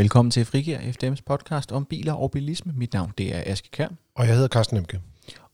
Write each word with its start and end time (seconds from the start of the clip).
Velkommen 0.00 0.30
til 0.30 0.44
Frigir 0.44 0.78
FDM's 0.78 1.22
podcast 1.26 1.72
om 1.72 1.84
biler 1.84 2.12
og 2.12 2.30
bilisme. 2.30 2.72
Mit 2.76 2.92
navn 2.92 3.12
det 3.18 3.34
er 3.34 3.42
Aske 3.46 3.68
Kær. 3.70 3.88
Og 4.14 4.26
jeg 4.26 4.34
hedder 4.34 4.48
Carsten 4.48 4.76
Emke. 4.76 5.00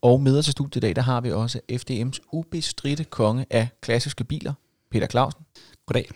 Og 0.01 0.21
med 0.21 0.37
os 0.37 0.45
til 0.45 0.51
studiet 0.51 0.75
i 0.75 0.79
dag, 0.79 0.95
der 0.95 1.01
har 1.01 1.21
vi 1.21 1.31
også 1.31 1.59
FDM's 1.71 2.19
ubestridte 2.31 3.03
konge 3.03 3.45
af 3.49 3.67
klassiske 3.81 4.23
biler, 4.23 4.53
Peter 4.91 5.07
Clausen. 5.07 5.41
Goddag. 5.85 6.09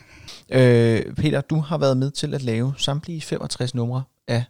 Øh, 0.50 1.16
Peter, 1.16 1.42
du 1.42 1.60
har 1.60 1.78
været 1.78 1.98
med 1.98 2.12
til 2.12 2.34
at 2.34 2.42
lave 2.42 2.74
samtlige 2.78 3.22
65 3.22 3.76
numre 3.76 4.04
af 4.28 4.44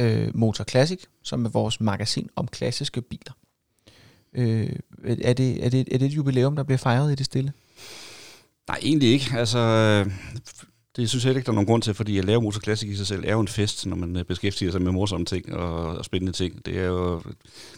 øh, 0.00 0.36
Motor 0.36 0.64
Classic, 0.64 1.00
som 1.22 1.44
er 1.44 1.50
vores 1.50 1.80
magasin 1.80 2.30
om 2.36 2.48
klassiske 2.48 3.02
biler. 3.02 3.32
Øh, 4.32 4.76
er, 5.04 5.32
det, 5.32 5.64
er, 5.66 5.68
det, 5.70 5.88
er 5.92 5.98
det 5.98 6.06
et 6.06 6.16
jubilæum, 6.16 6.56
der 6.56 6.62
bliver 6.62 6.78
fejret 6.78 7.12
i 7.12 7.14
det 7.14 7.26
stille? 7.26 7.52
Nej, 8.68 8.78
egentlig 8.82 9.08
ikke. 9.08 9.26
Altså, 9.36 9.58
det 10.96 11.08
synes 11.10 11.24
jeg 11.24 11.36
ikke, 11.36 11.46
der 11.46 11.52
er 11.52 11.54
nogen 11.54 11.66
grund 11.66 11.82
til, 11.82 11.94
fordi 11.94 12.18
at 12.18 12.24
lave 12.24 12.42
motorklassik 12.42 12.90
i 12.90 12.96
sig 12.96 13.06
selv 13.06 13.24
er 13.26 13.32
jo 13.32 13.40
en 13.40 13.48
fest, 13.48 13.86
når 13.86 13.96
man 13.96 14.16
øh, 14.16 14.24
beskæftiger 14.24 14.72
sig 14.72 14.82
med 14.82 14.92
morsomme 14.92 15.26
ting 15.26 15.54
og, 15.54 15.96
og 15.96 16.04
spændende 16.04 16.32
ting. 16.32 16.66
Det 16.66 16.78
er 16.78 16.84
jo, 16.84 17.22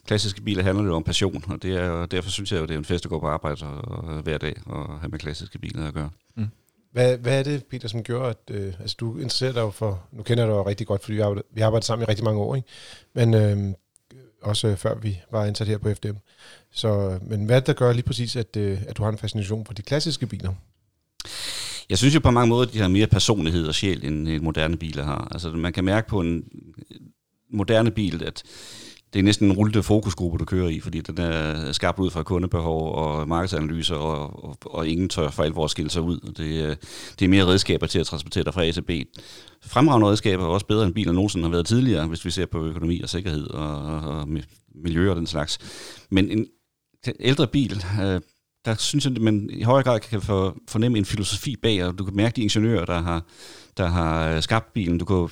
klassiske 0.06 0.42
biler 0.42 0.62
handler 0.62 0.84
jo 0.84 0.94
om 0.94 1.04
passion, 1.04 1.44
og 1.48 1.62
det 1.62 1.76
er, 1.76 1.90
og 1.90 2.10
derfor 2.10 2.30
synes 2.30 2.52
jeg 2.52 2.60
jo, 2.60 2.66
det 2.66 2.74
er 2.74 2.78
en 2.78 2.84
fest 2.84 3.04
at 3.04 3.10
gå 3.10 3.20
på 3.20 3.26
arbejde 3.26 3.66
og, 3.66 3.98
og 3.98 4.16
øh, 4.16 4.22
hver 4.22 4.38
dag 4.38 4.54
og 4.66 5.00
have 5.00 5.08
med 5.08 5.18
klassiske 5.18 5.58
biler 5.58 5.88
at 5.88 5.94
gøre. 5.94 6.10
Mm. 6.36 6.48
Hvad, 6.92 7.18
hvad 7.18 7.38
er 7.38 7.42
det, 7.42 7.64
Peter, 7.64 7.88
som 7.88 8.02
gjorde, 8.02 8.28
at 8.28 8.56
øh, 8.56 8.74
altså, 8.80 8.96
du 9.00 9.18
interesserer 9.18 9.52
dig 9.52 9.60
jo 9.60 9.70
for, 9.70 10.06
nu 10.12 10.22
kender 10.22 10.44
jeg 10.44 10.50
dig 10.50 10.56
jo 10.56 10.66
rigtig 10.66 10.86
godt, 10.86 11.02
fordi 11.02 11.14
vi 11.14 11.20
har, 11.20 11.42
vi 11.50 11.60
arbejdet 11.60 11.84
sammen 11.84 12.06
i 12.06 12.10
rigtig 12.10 12.24
mange 12.24 12.40
år, 12.40 12.56
ikke? 12.56 12.68
men 13.14 13.34
øh, 13.34 13.74
også 14.42 14.76
før 14.76 14.94
vi 14.94 15.20
var 15.30 15.44
ansat 15.44 15.66
her 15.66 15.78
på 15.78 15.94
FDM. 15.94 16.16
Så, 16.70 16.88
øh, 16.88 17.30
men 17.30 17.44
hvad 17.44 17.56
er 17.56 17.60
det, 17.60 17.66
der 17.66 17.72
gør 17.72 17.92
lige 17.92 18.02
præcis, 18.02 18.36
at, 18.36 18.56
øh, 18.56 18.82
at 18.88 18.96
du 18.96 19.02
har 19.02 19.10
en 19.10 19.18
fascination 19.18 19.66
for 19.66 19.72
de 19.72 19.82
klassiske 19.82 20.26
biler? 20.26 20.52
Jeg 21.90 21.98
synes 21.98 22.14
jo 22.14 22.20
på 22.20 22.30
mange 22.30 22.48
måder, 22.48 22.66
at 22.66 22.72
de 22.72 22.78
har 22.78 22.88
mere 22.88 23.06
personlighed 23.06 23.66
og 23.66 23.74
sjæl, 23.74 24.06
end 24.06 24.28
en 24.28 24.44
moderne 24.44 24.76
biler 24.76 25.04
har. 25.04 25.28
Altså 25.30 25.50
man 25.50 25.72
kan 25.72 25.84
mærke 25.84 26.08
på 26.08 26.20
en 26.20 26.44
moderne 27.50 27.90
bil, 27.90 28.24
at 28.24 28.42
det 29.12 29.18
er 29.18 29.24
næsten 29.24 29.50
en 29.50 29.56
rullende 29.56 29.82
fokusgruppe, 29.82 30.38
du 30.38 30.44
kører 30.44 30.68
i, 30.68 30.80
fordi 30.80 31.00
den 31.00 31.18
er 31.18 31.72
skabt 31.72 31.98
ud 31.98 32.10
fra 32.10 32.22
kundebehov 32.22 32.94
og 32.94 33.28
markedsanalyser, 33.28 33.96
og, 33.96 34.44
og, 34.44 34.56
og 34.64 34.88
ingen 34.88 35.08
tør 35.08 35.30
for 35.30 35.42
alvor 35.42 35.66
skille 35.66 35.90
sig 35.90 36.02
ud. 36.02 36.20
Det, 36.36 36.68
øh, 36.68 36.76
det 37.18 37.24
er 37.24 37.28
mere 37.28 37.46
redskaber 37.46 37.86
til 37.86 37.98
at 37.98 38.06
transportere 38.06 38.44
dig 38.44 38.54
fra 38.54 38.64
A 38.64 38.72
til 38.72 38.82
B. 38.82 38.90
Fremragende 39.66 40.08
redskaber 40.08 40.44
er 40.44 40.48
også 40.48 40.66
bedre 40.66 40.86
end 40.86 40.94
biler 40.94 41.12
nogensinde 41.12 41.44
har 41.44 41.50
været 41.50 41.66
tidligere, 41.66 42.06
hvis 42.06 42.24
vi 42.24 42.30
ser 42.30 42.46
på 42.46 42.66
økonomi 42.66 43.00
og 43.00 43.08
sikkerhed 43.08 43.50
og, 43.50 44.00
og 44.00 44.28
miljø 44.74 45.10
og 45.10 45.16
den 45.16 45.26
slags. 45.26 45.58
Men 46.10 46.30
en 46.30 46.46
ældre 47.20 47.46
bil, 47.46 47.84
øh, 48.02 48.20
der 48.66 48.74
synes 48.74 49.04
jeg, 49.04 49.16
at 49.16 49.22
man 49.22 49.50
i 49.52 49.62
højere 49.62 49.82
grad 49.82 50.00
kan 50.00 50.22
for, 50.22 50.56
fornemme 50.68 50.98
en 50.98 51.04
filosofi 51.04 51.56
bag, 51.56 51.84
og 51.84 51.98
du 51.98 52.04
kan 52.04 52.16
mærke 52.16 52.36
de 52.36 52.42
ingeniører, 52.42 52.84
der 52.84 53.00
har, 53.00 53.22
der 53.76 53.86
har 53.86 54.30
øh, 54.30 54.42
skabt 54.42 54.72
bilen. 54.72 54.98
Du 54.98 55.04
kan 55.04 55.28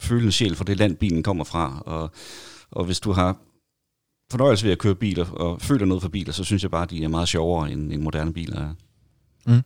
føle 0.00 0.24
en 0.24 0.32
sjæl 0.32 0.54
for 0.54 0.64
det 0.64 0.76
land, 0.76 0.96
bilen 0.96 1.22
kommer 1.22 1.44
fra. 1.44 1.82
Og, 1.86 2.10
og 2.70 2.84
hvis 2.84 3.00
du 3.00 3.12
har 3.12 3.36
fornøjelse 4.30 4.64
ved 4.64 4.72
at 4.72 4.78
køre 4.78 4.94
biler 4.94 5.30
og 5.30 5.62
føler 5.62 5.86
noget 5.86 6.02
for 6.02 6.08
biler, 6.08 6.32
så 6.32 6.44
synes 6.44 6.62
jeg 6.62 6.70
bare, 6.70 6.82
at 6.82 6.90
de 6.90 7.04
er 7.04 7.08
meget 7.08 7.28
sjovere 7.28 7.72
end, 7.72 7.92
end 7.92 8.02
moderne 8.02 8.32
biler 8.32 8.60
er. 8.60 8.74
Mm. 9.46 9.62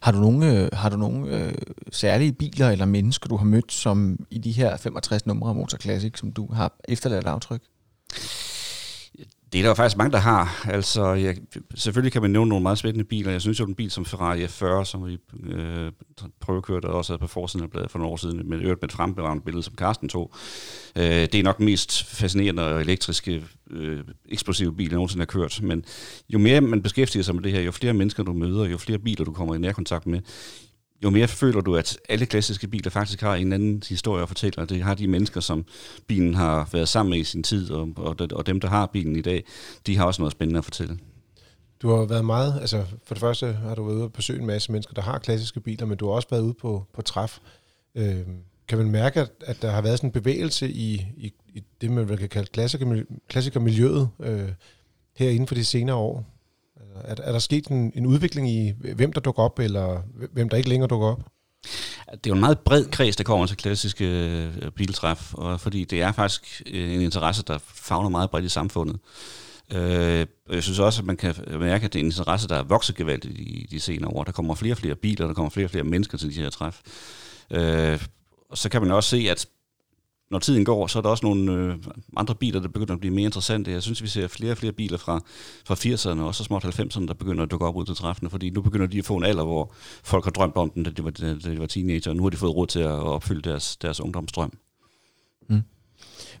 Har 0.00 0.12
du 0.12 0.20
nogle, 0.20 0.62
øh, 0.62 0.68
har 0.72 0.88
du 0.88 0.96
nogle 0.96 1.36
øh, 1.36 1.54
særlige 1.92 2.32
biler 2.32 2.70
eller 2.70 2.84
mennesker, 2.84 3.28
du 3.28 3.36
har 3.36 3.44
mødt, 3.44 3.72
som 3.72 4.26
i 4.30 4.38
de 4.38 4.52
her 4.52 4.76
65 4.76 5.26
numre 5.26 5.48
af 5.48 5.54
Motor 5.54 5.78
Classic, 5.78 6.18
som 6.18 6.32
du 6.32 6.52
har 6.52 6.72
efterladt 6.88 7.26
aftryk? 7.26 7.62
Det 9.52 9.58
er 9.58 9.62
der 9.62 9.68
jo 9.68 9.74
faktisk 9.74 9.96
mange, 9.96 10.12
der 10.12 10.18
har. 10.18 10.66
Altså, 10.68 11.12
jeg, 11.12 11.36
selvfølgelig 11.74 12.12
kan 12.12 12.22
man 12.22 12.30
nævne 12.30 12.48
nogle 12.48 12.62
meget 12.62 12.78
spændende 12.78 13.04
biler. 13.04 13.30
Jeg 13.30 13.40
synes 13.40 13.60
jo, 13.60 13.64
en 13.64 13.74
bil 13.74 13.90
som 13.90 14.04
Ferrari 14.04 14.44
F40, 14.44 14.84
som 14.84 15.06
vi 15.06 15.18
øh, 15.42 15.92
prøvekørte 16.40 16.86
og 16.86 16.94
også 16.94 17.12
havde 17.12 17.20
på 17.20 17.26
forsiden 17.26 17.64
af 17.64 17.70
bladet 17.70 17.90
for 17.90 17.98
nogle 17.98 18.12
år 18.12 18.16
siden, 18.16 18.48
med, 18.48 18.58
med 18.58 18.82
et 18.82 18.92
frembevarende 18.92 19.44
billede, 19.44 19.62
som 19.62 19.74
Carsten 19.74 20.08
tog. 20.08 20.32
Øh, 20.96 21.04
det 21.04 21.34
er 21.34 21.42
nok 21.42 21.58
den 21.58 21.64
mest 21.64 22.04
fascinerende 22.04 22.74
og 22.74 22.80
elektriske, 22.80 23.44
øh, 23.70 24.04
eksplosive 24.28 24.74
bil, 24.74 24.86
jeg 24.86 24.94
nogensinde 24.94 25.20
har 25.20 25.26
kørt. 25.26 25.62
Men 25.62 25.84
jo 26.28 26.38
mere 26.38 26.60
man 26.60 26.82
beskæftiger 26.82 27.22
sig 27.22 27.34
med 27.34 27.42
det 27.42 27.52
her, 27.52 27.60
jo 27.60 27.72
flere 27.72 27.92
mennesker 27.92 28.22
du 28.22 28.32
møder, 28.32 28.64
jo 28.64 28.78
flere 28.78 28.98
biler 28.98 29.24
du 29.24 29.32
kommer 29.32 29.54
i 29.54 29.58
nærkontakt 29.58 30.06
med, 30.06 30.20
jo 31.04 31.10
mere 31.10 31.28
føler 31.28 31.60
du, 31.60 31.76
at 31.76 31.98
alle 32.08 32.26
klassiske 32.26 32.68
biler 32.68 32.90
faktisk 32.90 33.20
har 33.20 33.34
en 33.34 33.52
anden 33.52 33.82
historie 33.88 34.22
at 34.22 34.28
fortælle, 34.28 34.58
og 34.58 34.68
det 34.68 34.82
har 34.82 34.94
de 34.94 35.08
mennesker, 35.08 35.40
som 35.40 35.64
bilen 36.06 36.34
har 36.34 36.68
været 36.72 36.88
sammen 36.88 37.10
med 37.10 37.18
i 37.18 37.24
sin 37.24 37.42
tid, 37.42 37.70
og, 37.70 37.88
og, 37.96 38.16
og 38.32 38.46
dem, 38.46 38.60
der 38.60 38.68
har 38.68 38.86
bilen 38.86 39.16
i 39.16 39.20
dag, 39.20 39.44
de 39.86 39.96
har 39.96 40.04
også 40.04 40.22
noget 40.22 40.32
spændende 40.32 40.58
at 40.58 40.64
fortælle. 40.64 40.98
Du 41.82 41.90
har 41.90 42.04
været 42.04 42.24
meget, 42.24 42.58
altså 42.60 42.84
for 43.04 43.14
det 43.14 43.20
første 43.20 43.52
har 43.52 43.74
du 43.74 43.84
været 43.84 43.96
ude 43.96 44.04
og 44.04 44.12
besøge 44.12 44.40
en 44.40 44.46
masse 44.46 44.72
mennesker, 44.72 44.94
der 44.94 45.02
har 45.02 45.18
klassiske 45.18 45.60
biler, 45.60 45.86
men 45.86 45.98
du 45.98 46.06
har 46.06 46.12
også 46.12 46.28
været 46.30 46.42
ude 46.42 46.54
på, 46.54 46.86
på 46.94 47.02
træf. 47.02 47.38
Øh, 47.94 48.26
kan 48.68 48.78
man 48.78 48.90
mærke, 48.90 49.20
at, 49.20 49.30
at 49.40 49.62
der 49.62 49.70
har 49.70 49.82
været 49.82 49.98
sådan 49.98 50.08
en 50.08 50.12
bevægelse 50.12 50.70
i, 50.70 51.06
i, 51.16 51.32
i 51.48 51.62
det, 51.80 51.90
man 51.90 52.18
kan 52.18 52.28
kalde 52.28 52.70
klassikermiljøet 53.28 54.08
øh, 54.20 54.48
her 55.16 55.30
inden 55.30 55.46
for 55.46 55.54
de 55.54 55.64
senere 55.64 55.96
år? 55.96 56.39
Er, 57.04 57.14
er 57.22 57.32
der 57.32 57.38
sket 57.38 57.66
en, 57.66 57.92
en 57.94 58.06
udvikling 58.06 58.50
i, 58.50 58.72
hvem 58.94 59.12
der 59.12 59.20
dukker 59.20 59.42
op, 59.42 59.58
eller 59.58 60.00
hvem 60.32 60.48
der 60.48 60.56
ikke 60.56 60.68
længere 60.68 60.88
dukker 60.88 61.06
op? 61.06 61.22
Det 62.10 62.26
er 62.26 62.30
jo 62.30 62.34
en 62.34 62.40
meget 62.40 62.58
bred 62.58 62.84
kreds, 62.84 63.16
der 63.16 63.24
kommer 63.24 63.46
til 63.46 63.56
klassiske 63.56 64.04
øh, 64.04 64.70
biltræf, 64.70 65.34
og 65.34 65.60
fordi 65.60 65.84
det 65.84 66.02
er 66.02 66.12
faktisk 66.12 66.62
øh, 66.66 66.94
en 66.94 67.00
interesse, 67.00 67.42
der 67.42 67.58
fagner 67.74 68.08
meget 68.08 68.30
bredt 68.30 68.44
i 68.44 68.48
samfundet. 68.48 68.98
Øh, 69.72 70.26
jeg 70.50 70.62
synes 70.62 70.78
også, 70.78 71.02
at 71.02 71.06
man 71.06 71.16
kan 71.16 71.34
mærke, 71.48 71.84
at 71.84 71.92
det 71.92 71.98
er 71.98 72.02
en 72.02 72.06
interesse, 72.06 72.48
der 72.48 72.56
er 72.56 72.62
vokset 72.62 72.96
gevaldigt 72.96 73.38
i 73.38 73.66
de 73.70 73.80
senere 73.80 74.10
år. 74.10 74.24
Der 74.24 74.32
kommer 74.32 74.54
flere 74.54 74.74
og 74.74 74.78
flere 74.78 74.94
biler, 74.94 75.26
der 75.26 75.34
kommer 75.34 75.50
flere 75.50 75.66
og 75.66 75.70
flere 75.70 75.84
mennesker 75.84 76.18
til 76.18 76.34
de 76.34 76.42
her 76.42 76.50
træf. 76.50 76.80
Øh, 77.50 78.00
og 78.50 78.58
så 78.58 78.68
kan 78.68 78.82
man 78.82 78.90
også 78.90 79.10
se, 79.10 79.26
at 79.30 79.46
når 80.30 80.38
tiden 80.38 80.64
går, 80.64 80.86
så 80.86 80.98
er 80.98 81.02
der 81.02 81.08
også 81.08 81.26
nogle 81.26 81.52
øh, 81.52 81.76
andre 82.16 82.34
biler, 82.34 82.60
der 82.60 82.68
begynder 82.68 82.94
at 82.94 83.00
blive 83.00 83.14
mere 83.14 83.24
interessante. 83.24 83.70
Jeg 83.70 83.82
synes, 83.82 84.02
vi 84.02 84.08
ser 84.08 84.28
flere 84.28 84.52
og 84.52 84.58
flere 84.58 84.72
biler 84.72 84.98
fra, 84.98 85.20
fra 85.64 85.74
80'erne 85.74 86.20
og 86.20 86.26
også 86.26 86.44
småt 86.44 86.64
90'erne, 86.64 87.06
der 87.06 87.14
begynder 87.14 87.42
at 87.42 87.50
dukke 87.50 87.66
op 87.66 87.76
ud 87.76 87.84
til 87.84 87.94
træffene, 87.94 88.30
fordi 88.30 88.50
nu 88.50 88.62
begynder 88.62 88.86
de 88.86 88.98
at 88.98 89.04
få 89.04 89.16
en 89.16 89.24
alder, 89.24 89.44
hvor 89.44 89.72
folk 90.04 90.24
har 90.24 90.30
drømt 90.30 90.56
om 90.56 90.70
den, 90.70 90.82
da 90.82 90.90
de 90.90 91.04
var, 91.04 91.10
da 91.10 91.34
de 91.34 91.58
var 91.60 91.66
teenager, 91.66 92.10
og 92.10 92.16
nu 92.16 92.22
har 92.22 92.30
de 92.30 92.36
fået 92.36 92.56
råd 92.56 92.66
til 92.66 92.80
at 92.80 92.90
opfylde 92.90 93.50
deres, 93.50 93.76
deres 93.76 94.00
ungdomsdrøm. 94.00 94.52
Mm. 95.48 95.62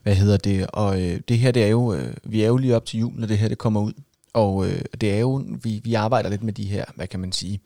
Hvad 0.02 0.14
hedder 0.14 0.36
det? 0.36 0.66
Og 0.66 1.02
øh, 1.02 1.20
det 1.28 1.38
her, 1.38 1.50
det 1.50 1.64
er 1.64 1.68
jo, 1.68 1.94
øh, 1.94 2.14
vi 2.24 2.42
er 2.42 2.48
jo 2.48 2.56
lige 2.56 2.76
op 2.76 2.86
til 2.86 3.00
jul, 3.00 3.12
når 3.16 3.26
det 3.26 3.38
her 3.38 3.48
det 3.48 3.58
kommer 3.58 3.80
ud. 3.80 3.92
Og 4.32 4.66
øh, 4.66 4.82
det 5.00 5.12
er 5.12 5.18
jo, 5.18 5.44
vi, 5.62 5.80
vi 5.84 5.94
arbejder 5.94 6.30
lidt 6.30 6.42
med 6.42 6.52
de 6.52 6.64
her, 6.64 6.84
hvad 6.94 7.06
kan 7.06 7.20
man 7.20 7.32
sige, 7.32 7.60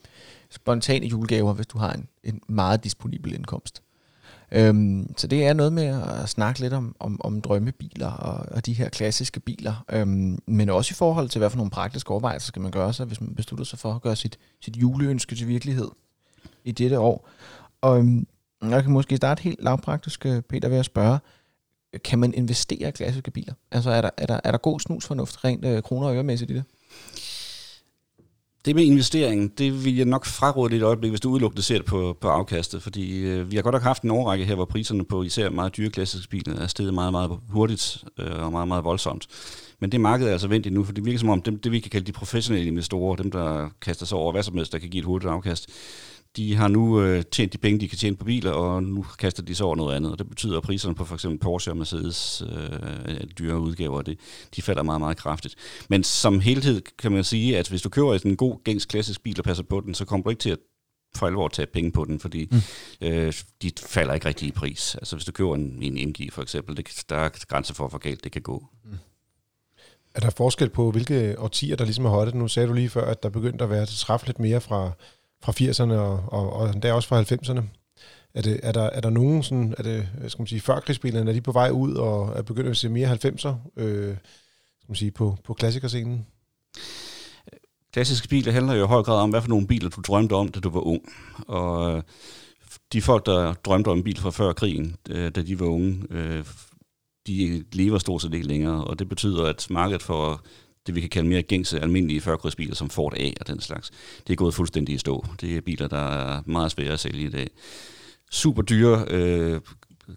spontane 0.51 1.06
julegaver, 1.06 1.53
hvis 1.55 1.67
du 1.67 1.79
har 1.79 1.93
en, 1.93 2.09
en 2.25 2.41
meget 2.49 2.85
disponibel 2.85 3.35
indkomst. 3.35 3.84
Øhm, 4.56 5.15
så 5.16 5.26
det 5.26 5.47
er 5.47 5.53
noget 5.53 5.72
med 5.72 6.03
at 6.22 6.28
snakke 6.28 6.60
lidt 6.60 6.72
om, 6.72 6.97
om, 6.98 7.20
om 7.25 7.41
drømmebiler 7.41 8.10
og, 8.10 8.47
og 8.56 8.66
de 8.66 8.72
her 8.72 8.88
klassiske 8.88 9.41
biler, 9.41 9.84
øhm, 9.92 10.38
men 10.47 10.69
også 10.69 10.92
i 10.92 10.94
forhold 10.94 11.28
til, 11.28 11.38
hvad 11.38 11.50
for 11.50 11.56
nogle 11.56 11.70
praktiske 11.70 12.10
overvejelser 12.10 12.47
skal 12.47 12.62
man 12.62 12.70
gøre 12.70 12.93
sig, 12.93 13.06
hvis 13.06 13.20
man 13.20 13.34
beslutter 13.34 13.64
sig 13.64 13.78
for 13.78 13.93
at 13.93 14.03
gøre 14.03 14.16
sit, 14.16 14.38
sit 14.60 14.76
juleønske 14.76 15.34
til 15.34 15.48
virkelighed 15.48 15.88
i 16.64 16.72
dette 16.72 16.98
år. 16.98 17.28
Og 17.81 17.98
øhm, 17.98 18.26
jeg 18.62 18.82
kan 18.82 18.93
måske 18.93 19.16
starte 19.16 19.43
helt 19.43 19.62
lavpraktisk, 19.62 20.26
øh, 20.26 20.43
Peter, 20.43 20.69
ved 20.69 20.78
at 20.78 20.84
spørge, 20.84 21.19
kan 22.04 22.19
man 22.19 22.34
investere 22.34 22.88
i 22.88 22.91
klassiske 22.91 23.31
biler? 23.31 23.54
Altså 23.70 23.91
er 23.91 24.00
der, 24.00 24.10
er 24.16 24.26
der, 24.26 24.41
er 24.44 24.50
der 24.50 24.59
god 24.59 24.81
snusfornuft 24.81 25.44
rent 25.44 25.64
øh, 25.64 25.82
kroner 25.82 26.09
og 26.09 26.14
øremæssigt 26.14 26.50
i 26.50 26.54
det? 26.54 26.64
Det 28.64 28.75
med 28.75 28.84
investeringen, 28.84 29.48
det 29.48 29.84
vil 29.84 29.97
jeg 29.97 30.06
nok 30.06 30.25
fraråde 30.26 30.76
et 30.76 30.82
øjeblik, 30.82 31.10
hvis 31.10 31.20
du 31.20 31.30
udelukkende 31.30 31.62
ser 31.62 31.76
det 31.76 31.84
på, 31.84 32.16
på 32.20 32.28
afkastet, 32.28 32.82
fordi 32.82 33.19
øh, 33.20 33.50
vi 33.50 33.56
har 33.56 33.62
godt 33.62 33.72
nok 33.72 33.82
haft 33.82 34.02
en 34.02 34.10
overrække 34.10 34.44
her, 34.44 34.54
hvor 34.54 34.64
priserne 34.64 35.04
på 35.04 35.22
især 35.22 35.50
meget 35.50 35.76
dyre 35.76 35.91
klassiske 35.91 36.30
biler 36.30 36.60
er 36.60 36.66
steget 36.66 36.94
meget, 36.94 37.12
meget 37.12 37.30
hurtigt 37.48 38.04
øh, 38.19 38.44
og 38.44 38.52
meget, 38.52 38.69
meget 38.69 38.84
voldsomt. 38.84 39.26
Men 39.80 39.92
det 39.92 40.00
marked 40.00 40.26
er 40.26 40.32
altså 40.32 40.48
vendt 40.48 40.72
nu, 40.72 40.84
for 40.84 40.92
det 40.92 41.04
virker 41.04 41.19
som 41.19 41.28
om 41.28 41.42
dem, 41.42 41.58
det, 41.58 41.72
vi 41.72 41.80
kan 41.80 41.91
kalde 41.91 42.06
de 42.06 42.12
professionelle 42.12 42.69
investorer, 42.69 43.16
dem 43.16 43.31
der 43.31 43.69
kaster 43.81 44.06
sig 44.06 44.19
over 44.19 44.32
hvad 44.32 44.43
som 44.43 44.56
helst, 44.56 44.72
der 44.72 44.78
kan 44.78 44.90
give 44.90 44.99
et 44.99 45.05
hurtigt 45.06 45.31
afkast, 45.31 45.69
de 46.36 46.54
har 46.54 46.69
nu 46.69 47.00
øh, 47.00 47.25
tjent 47.25 47.52
de 47.52 47.58
penge, 47.58 47.81
de 47.81 47.88
kan 47.88 47.98
tjene 47.98 48.16
på 48.16 48.25
biler, 48.25 48.50
og 48.50 48.82
nu 48.82 49.02
kaster 49.19 49.42
de 49.42 49.54
sig 49.54 49.66
over 49.66 49.76
noget 49.76 49.96
andet. 49.96 50.12
Og 50.12 50.19
det 50.19 50.28
betyder, 50.28 50.56
at 50.56 50.62
priserne 50.62 50.94
på 50.94 51.04
for 51.04 51.14
eksempel 51.14 51.38
Porsche 51.38 51.72
og 51.72 51.76
Mercedes 51.76 52.42
øh, 52.52 53.20
dyre 53.38 53.58
udgaver, 53.58 54.02
det, 54.02 54.19
de 54.56 54.62
falder 54.62 54.82
meget, 54.82 55.00
meget 55.00 55.16
kraftigt. 55.16 55.54
Men 55.88 56.04
som 56.04 56.40
helhed 56.40 56.82
kan 56.98 57.12
man 57.12 57.25
sige, 57.25 57.58
at 57.58 57.69
hvis 57.69 57.82
du 57.82 57.88
køber 57.88 58.19
en 58.25 58.36
god, 58.36 58.64
gængs 58.64 58.86
klassisk 58.86 59.22
bil 59.22 59.38
og 59.38 59.44
passer 59.44 59.64
på 59.64 59.81
den, 59.81 59.94
så 59.94 60.04
kommer 60.04 60.25
du 60.25 60.31
ikke 60.31 60.40
til 60.40 60.50
at 60.50 60.58
for 61.16 61.26
alvor 61.26 61.48
tage 61.48 61.66
penge 61.66 61.92
på 61.92 62.04
den, 62.04 62.20
fordi 62.20 62.48
mm. 62.50 62.58
øh, 63.00 63.32
de 63.62 63.70
falder 63.86 64.14
ikke 64.14 64.28
rigtig 64.28 64.48
i 64.48 64.52
pris. 64.52 64.94
Altså 64.94 65.16
hvis 65.16 65.25
du 65.25 65.32
køber 65.32 65.54
en, 65.54 65.82
en 65.82 66.08
MG 66.08 66.32
for 66.32 66.42
eksempel, 66.42 66.76
det, 66.76 67.04
der 67.08 67.16
er 67.16 67.28
grænser 67.48 67.75
for, 67.75 67.88
hvor 67.88 67.98
galt 67.98 68.25
det 68.25 68.32
kan 68.32 68.42
gå. 68.42 68.66
Mm. 68.84 68.98
Er 70.14 70.20
der 70.20 70.31
forskel 70.31 70.70
på, 70.70 70.90
hvilke 70.90 71.38
årtier, 71.38 71.76
der 71.76 71.84
ligesom 71.84 72.04
har 72.04 72.12
højt? 72.12 72.34
Nu 72.34 72.48
sagde 72.48 72.69
du 72.69 72.72
lige 72.72 72.88
før, 72.88 73.10
at 73.10 73.22
der 73.22 73.28
begyndte 73.28 73.64
at 73.64 73.70
være 73.70 73.86
træf 73.86 74.26
lidt 74.26 74.38
mere 74.38 74.60
fra 74.60 74.92
fra 75.44 75.52
80'erne 75.52 75.93
og, 75.93 76.25
og, 76.32 76.52
og 76.52 76.70
endda 76.70 76.93
også 76.93 77.08
fra 77.08 77.23
90'erne. 77.23 77.62
Er, 78.35 78.43
det, 78.43 78.61
er, 78.62 78.73
der, 78.73 78.82
er 78.82 79.00
der 79.00 79.11
nogen 79.11 79.43
sådan, 79.43 79.75
er 79.79 79.82
det, 79.82 80.08
skal 80.29 80.41
man 80.41 80.46
sige, 80.46 80.61
førkrigsbilerne, 80.61 81.31
er 81.31 81.35
de 81.35 81.41
på 81.41 81.52
vej 81.52 81.70
ud 81.70 81.94
og 81.94 82.32
er 82.37 82.43
begyndt 82.43 82.70
at 82.70 82.76
se 82.76 82.88
mere 82.88 83.12
90'er, 83.12 83.55
øh, 83.76 84.17
skal 84.79 84.88
man 84.88 84.96
sige, 84.96 85.11
på, 85.11 85.37
på 85.44 85.55
klassikerscenen? 85.55 86.26
Klassiske 87.93 88.29
biler 88.29 88.52
handler 88.52 88.75
jo 88.75 88.85
i 88.85 88.88
høj 88.88 89.02
grad 89.02 89.23
om, 89.23 89.31
hvad 89.31 89.41
for 89.41 89.49
nogle 89.49 89.67
biler 89.67 89.91
du 89.91 90.00
drømte 90.00 90.32
om, 90.32 90.49
da 90.49 90.61
du 90.61 90.70
var 90.70 90.81
ung. 90.81 91.02
Og 91.49 91.96
øh, 91.96 92.02
de 92.93 93.02
folk, 93.02 93.26
der 93.26 93.52
drømte 93.52 93.88
om 93.88 93.99
en 93.99 94.05
bil 94.05 94.19
fra 94.19 94.31
før 94.31 94.52
krigen, 94.52 94.96
øh, 95.11 95.31
da 95.35 95.43
de 95.43 95.61
var 95.61 95.67
unge, 95.67 96.02
øh, 96.11 96.44
de 97.26 97.64
lever 97.73 97.99
stort 97.99 98.23
set 98.23 98.35
ikke 98.35 98.46
længere, 98.46 98.85
og 98.85 98.99
det 98.99 99.08
betyder, 99.08 99.46
at 99.46 99.67
markedet 99.70 100.02
for 100.02 100.44
det, 100.86 100.94
vi 100.94 101.00
kan 101.00 101.10
kalde 101.10 101.28
mere 101.28 101.42
gængse, 101.42 101.81
almindelige 101.81 102.20
førkrigsbiler, 102.20 102.75
som 102.75 102.90
Ford 102.90 103.14
A 103.16 103.31
og 103.40 103.46
den 103.46 103.60
slags, 103.60 103.90
det 104.26 104.32
er 104.32 104.36
gået 104.36 104.54
fuldstændig 104.54 104.94
i 104.94 104.98
stå. 104.98 105.25
Det 105.40 105.56
er 105.56 105.60
biler, 105.60 105.88
der 105.88 106.36
er 106.36 106.42
meget 106.46 106.72
svære 106.72 106.92
at 106.92 107.00
sælge 107.00 107.26
i 107.26 107.31
dag. 107.31 107.50
Super 108.31 108.62
dyre 108.62 109.04
øh, 109.10 109.60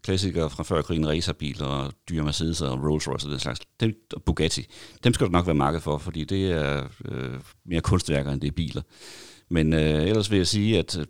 klassikere 0.03 0.49
fra 0.49 0.63
før 0.63 0.81
krigen, 0.81 1.07
racerbiler, 1.07 1.91
dyre 2.09 2.23
Mercedes 2.23 2.61
og 2.61 2.83
Rolls 2.83 3.07
Royce 3.07 3.27
og 3.27 3.31
den 3.31 3.39
slags, 3.39 3.59
dem, 3.79 3.95
og 4.13 4.23
Bugatti, 4.23 4.65
dem 5.03 5.13
skal 5.13 5.27
du 5.27 5.31
nok 5.31 5.45
være 5.45 5.55
marked 5.55 5.79
for, 5.79 5.97
fordi 5.97 6.23
det 6.23 6.51
er 6.51 6.87
øh, 7.05 7.39
mere 7.65 7.81
kunstværker, 7.81 8.31
end 8.31 8.41
det 8.41 8.47
er 8.47 8.51
biler. 8.51 8.81
Men 9.49 9.73
øh, 9.73 10.03
ellers 10.03 10.31
vil 10.31 10.37
jeg 10.37 10.47
sige, 10.47 10.79
at 10.79 10.97
øh, 10.99 11.05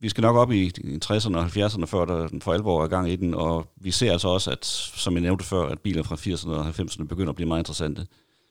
vi 0.00 0.08
skal 0.08 0.22
nok 0.22 0.36
op 0.36 0.52
i 0.52 0.72
60'erne 1.04 1.36
og 1.36 1.46
70'erne, 1.46 1.84
før 1.84 2.04
der 2.04 2.28
for 2.42 2.52
alvor 2.52 2.84
er 2.84 2.88
gang 2.88 3.10
i 3.10 3.16
den, 3.16 3.34
og 3.34 3.72
vi 3.76 3.90
ser 3.90 4.12
altså 4.12 4.28
også, 4.28 4.50
at, 4.50 4.64
som 4.64 5.14
jeg 5.14 5.22
nævnte 5.22 5.44
før, 5.44 5.66
at 5.66 5.80
biler 5.80 6.02
fra 6.02 6.16
80'erne 6.16 6.50
og 6.50 6.68
90'erne 6.68 7.04
begynder 7.04 7.28
at 7.28 7.36
blive 7.36 7.48
meget 7.48 7.60
interessante. 7.60 8.06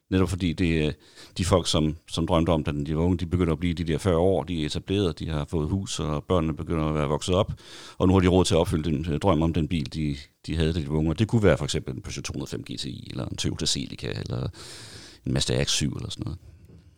Netop 0.10 0.30
fordi 0.30 0.54
det, 0.54 0.86
øh, 0.88 0.94
de 1.38 1.46
folk, 1.46 1.68
som, 1.68 1.96
som 2.08 2.28
drømte 2.28 2.50
om, 2.50 2.64
da 2.64 2.72
de 2.72 2.98
var 2.98 3.04
unge, 3.04 3.18
de 3.18 3.26
begynder 3.26 3.54
at 3.54 3.60
blive 3.60 3.74
de 3.74 3.84
der 3.84 3.98
40 3.98 4.18
år, 4.18 4.44
de 4.44 4.62
er 4.62 4.66
etableret, 4.66 5.20
de 5.20 5.30
har 5.30 5.46
fået 5.46 5.70
hus, 5.70 6.00
og 6.00 6.24
børnene 6.24 6.56
begynder 6.56 6.86
at 6.86 6.96
være 6.96 7.08
vokset 7.08 7.36
op, 7.36 7.54
og 7.98 8.08
nu 8.08 8.14
har 8.14 8.20
de 8.20 8.28
råd 8.28 8.46
til 8.46 8.54
at 8.54 8.60
opfylde 8.60 8.92
den 8.92 9.14
øh, 9.14 9.20
drøm 9.20 9.42
om 9.42 9.54
den 9.54 9.68
bil, 9.68 9.94
de, 9.94 10.16
de 10.48 10.56
havde, 10.56 10.74
da 10.74 10.80
de 10.80 10.90
var 10.90 10.96
unge. 10.96 11.12
Og 11.12 11.20
det 11.20 11.28
kunne 11.28 11.44
være 11.44 11.58
for 11.58 11.66
eksempel 11.66 11.96
en 11.96 12.02
Peugeot 12.02 12.24
205 12.24 12.64
GTI, 12.64 13.08
eller 13.10 13.26
en 13.26 13.38
Toyota 13.38 13.66
Celica, 13.66 14.08
eller 14.08 14.48
en 15.26 15.34
Mazda 15.34 15.64
X7, 15.64 15.86
eller 15.86 16.10
sådan 16.10 16.24
noget. 16.26 16.40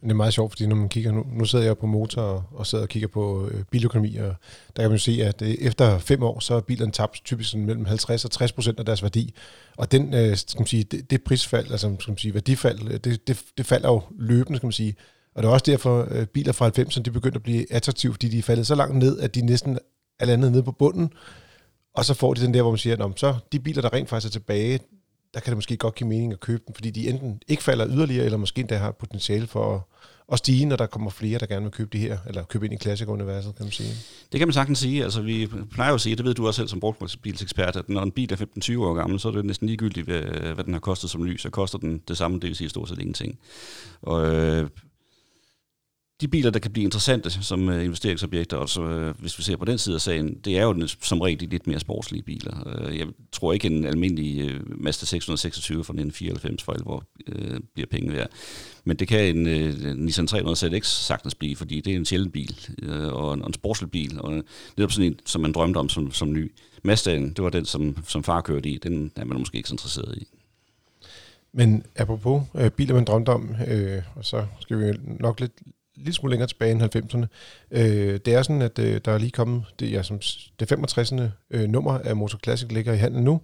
Det 0.01 0.11
er 0.11 0.15
meget 0.15 0.33
sjovt, 0.33 0.51
fordi 0.51 0.67
når 0.67 0.75
man 0.75 0.89
kigger, 0.89 1.11
nu, 1.11 1.25
nu 1.31 1.45
sidder 1.45 1.65
jeg 1.65 1.77
på 1.77 1.85
motor 1.85 2.21
og, 2.21 2.43
og 2.51 2.67
sidder 2.67 2.83
og 2.83 2.89
kigger 2.89 3.07
på 3.07 3.47
øh, 3.47 3.63
biløkonomi, 3.71 4.15
og 4.15 4.35
der 4.75 4.83
kan 4.83 4.89
man 4.89 4.99
se, 4.99 5.23
at 5.23 5.41
øh, 5.41 5.49
efter 5.49 5.97
fem 5.99 6.23
år, 6.23 6.39
så 6.39 6.53
er 6.53 6.61
bilerne 6.61 6.91
tabt 6.91 7.21
typisk 7.25 7.49
sådan 7.49 7.65
mellem 7.65 7.85
50 7.85 8.25
og 8.25 8.31
60 8.31 8.51
procent 8.51 8.79
af 8.79 8.85
deres 8.85 9.03
værdi. 9.03 9.33
Og 9.77 9.91
den, 9.91 10.13
øh, 10.13 10.37
skal 10.37 10.59
man 10.59 10.67
sige, 10.67 10.83
det, 10.83 11.11
det 11.11 11.23
prisfald, 11.23 11.71
altså 11.71 11.95
skal 11.99 12.11
man 12.11 12.17
sige, 12.17 12.33
værdifald, 12.33 12.87
øh, 12.87 12.99
det, 12.99 13.27
det, 13.27 13.43
det 13.57 13.65
falder 13.65 13.89
jo 13.89 14.01
løbende, 14.19 14.57
skal 14.57 14.67
man 14.67 14.71
sige. 14.71 14.95
Og 15.35 15.43
det 15.43 15.49
er 15.49 15.53
også 15.53 15.65
derfor, 15.67 16.07
øh, 16.11 16.25
biler 16.25 16.51
fra 16.51 16.69
90'erne, 16.69 17.01
de 17.01 17.11
begyndte 17.11 17.37
at 17.37 17.43
blive 17.43 17.73
attraktive, 17.73 18.13
fordi 18.13 18.29
de 18.29 18.37
er 18.39 18.43
faldet 18.43 18.67
så 18.67 18.75
langt 18.75 18.95
ned, 18.95 19.19
at 19.19 19.35
de 19.35 19.41
næsten 19.41 19.79
er 20.19 20.25
landet 20.25 20.51
nede 20.51 20.63
på 20.63 20.71
bunden. 20.71 21.13
Og 21.93 22.05
så 22.05 22.13
får 22.13 22.33
de 22.33 22.41
den 22.41 22.53
der, 22.53 22.61
hvor 22.61 22.71
man 22.71 22.77
siger, 22.77 23.05
at 23.05 23.19
så 23.19 23.35
de 23.51 23.59
biler, 23.59 23.81
der 23.81 23.93
rent 23.93 24.09
faktisk 24.09 24.31
er 24.31 24.39
tilbage, 24.39 24.79
der 25.33 25.39
kan 25.39 25.51
det 25.51 25.57
måske 25.57 25.77
godt 25.77 25.95
give 25.95 26.09
mening 26.09 26.33
at 26.33 26.39
købe 26.39 26.63
dem, 26.67 26.75
fordi 26.75 26.89
de 26.89 27.09
enten 27.09 27.41
ikke 27.47 27.63
falder 27.63 27.87
yderligere, 27.89 28.25
eller 28.25 28.37
måske 28.37 28.59
endda 28.59 28.77
har 28.77 28.91
potentiale 28.91 29.47
for 29.47 29.75
at, 29.75 29.81
at 30.31 30.37
stige, 30.37 30.65
når 30.65 30.75
der 30.75 30.85
kommer 30.85 31.09
flere, 31.09 31.39
der 31.39 31.45
gerne 31.45 31.63
vil 31.63 31.71
købe 31.71 31.89
det 31.91 31.99
her, 31.99 32.17
eller 32.27 32.43
købe 32.43 32.65
ind 32.65 32.73
i 32.73 32.77
klassikuniverset, 32.77 33.55
kan 33.55 33.65
man 33.65 33.71
sige. 33.71 33.93
Det 34.31 34.39
kan 34.39 34.47
man 34.47 34.53
sagtens 34.53 34.79
sige. 34.79 35.03
Altså, 35.03 35.21
vi 35.21 35.49
plejer 35.71 35.89
jo 35.89 35.95
at 35.95 36.01
sige, 36.01 36.15
det 36.15 36.25
ved 36.25 36.33
du 36.33 36.47
også 36.47 36.57
selv 36.57 36.67
som 36.67 36.79
brugtbilsekspert, 36.79 37.75
at 37.75 37.89
når 37.89 38.01
en 38.01 38.11
bil 38.11 38.33
er 38.33 38.37
15-20 38.37 38.79
år 38.79 38.93
gammel, 38.93 39.19
så 39.19 39.27
er 39.27 39.31
det 39.31 39.45
næsten 39.45 39.67
ligegyldigt, 39.67 40.07
hvad, 40.07 40.21
hvad 40.53 40.63
den 40.63 40.73
har 40.73 40.79
kostet 40.79 41.09
som 41.09 41.25
ny, 41.25 41.37
så 41.37 41.49
koster 41.49 41.77
den 41.77 42.01
det 42.07 42.17
samme, 42.17 42.39
det 42.39 42.47
vil 42.47 42.55
sige 42.55 42.69
stort 42.69 42.89
set 42.89 42.99
ingenting. 42.99 43.39
Og 44.01 44.35
øh, 44.35 44.69
de 46.21 46.27
biler, 46.27 46.51
der 46.51 46.59
kan 46.59 46.71
blive 46.71 46.83
interessante 46.83 47.31
som 47.31 47.69
øh, 47.69 47.83
investeringsobjekter, 47.83 48.57
også 48.57 48.81
øh, 48.81 49.15
hvis 49.19 49.37
vi 49.37 49.43
ser 49.43 49.57
på 49.57 49.65
den 49.65 49.77
side 49.77 49.95
af 49.95 50.01
sagen, 50.01 50.33
det 50.45 50.57
er 50.57 50.63
jo 50.63 50.73
den, 50.73 50.87
som 50.87 51.21
regel 51.21 51.39
de 51.39 51.45
lidt 51.45 51.67
mere 51.67 51.79
sportslige 51.79 52.23
biler. 52.23 52.67
Øh, 52.67 52.97
jeg 52.97 53.07
tror 53.31 53.53
ikke, 53.53 53.67
en 53.67 53.85
almindelig 53.85 54.59
Mazda 54.65 55.05
626 55.05 55.83
fra 55.83 55.93
1994 55.93 56.63
for 56.63 56.71
alvor 56.71 57.03
uh, 57.27 57.57
bliver 57.73 57.87
penge 57.91 58.13
værd. 58.13 58.29
Men 58.83 58.97
det 58.97 59.07
kan 59.07 59.37
en 59.37 59.43
Nissan 59.97 60.27
300 60.27 60.55
ZX 60.55 60.87
sagtens 60.87 61.35
blive, 61.35 61.55
fordi 61.55 61.81
det 61.81 61.93
er 61.93 61.97
en 61.97 62.05
sjælden 62.05 62.31
bil 62.31 62.55
og, 62.87 63.33
en, 63.33 63.41
og 63.41 63.47
en 63.47 63.53
sportslig 63.53 63.91
bil, 63.91 64.21
og 64.21 64.43
netop 64.77 64.91
sådan 64.91 65.11
en, 65.11 65.19
som 65.25 65.41
man 65.41 65.51
drømte 65.51 65.77
om 65.77 65.89
som, 65.89 66.11
som 66.11 66.33
ny. 66.33 66.51
Mazdaen, 66.83 67.33
det 67.33 67.43
var 67.43 67.49
den, 67.49 67.65
som, 67.65 67.97
som 68.07 68.23
far 68.23 68.41
kørte 68.41 68.69
i, 68.69 68.77
den 68.77 69.11
er 69.15 69.25
man 69.25 69.37
måske 69.39 69.57
ikke 69.57 69.69
så 69.69 69.73
interesseret 69.73 70.17
i. 70.17 70.27
Men 71.53 71.83
apropos 71.95 72.43
øh, 72.55 72.71
biler, 72.71 72.93
man 72.93 73.05
drømte 73.05 73.29
om, 73.29 73.55
øh, 73.67 74.01
og 74.15 74.25
så 74.25 74.45
skal 74.59 74.79
vi 74.79 74.93
nok 75.19 75.39
lidt 75.39 75.51
lille 75.99 76.13
smule 76.13 76.31
længere 76.31 76.47
tilbage 76.47 76.71
end 76.71 76.95
90'erne. 76.95 77.25
Øh, 77.71 78.19
det 78.25 78.33
er 78.33 78.41
sådan, 78.41 78.61
at 78.61 78.79
øh, 78.79 79.01
der 79.05 79.11
er 79.11 79.17
lige 79.17 79.31
kommet 79.31 79.63
det, 79.79 79.91
ja, 79.91 80.03
som, 80.03 80.19
det 80.59 80.69
65. 80.69 81.13
Øh, 81.51 81.69
nummer 81.69 81.99
af 81.99 82.15
Motor 82.15 82.39
Classic 82.43 82.71
ligger 82.71 82.93
i 82.93 82.97
handen 82.97 83.23
nu. 83.23 83.41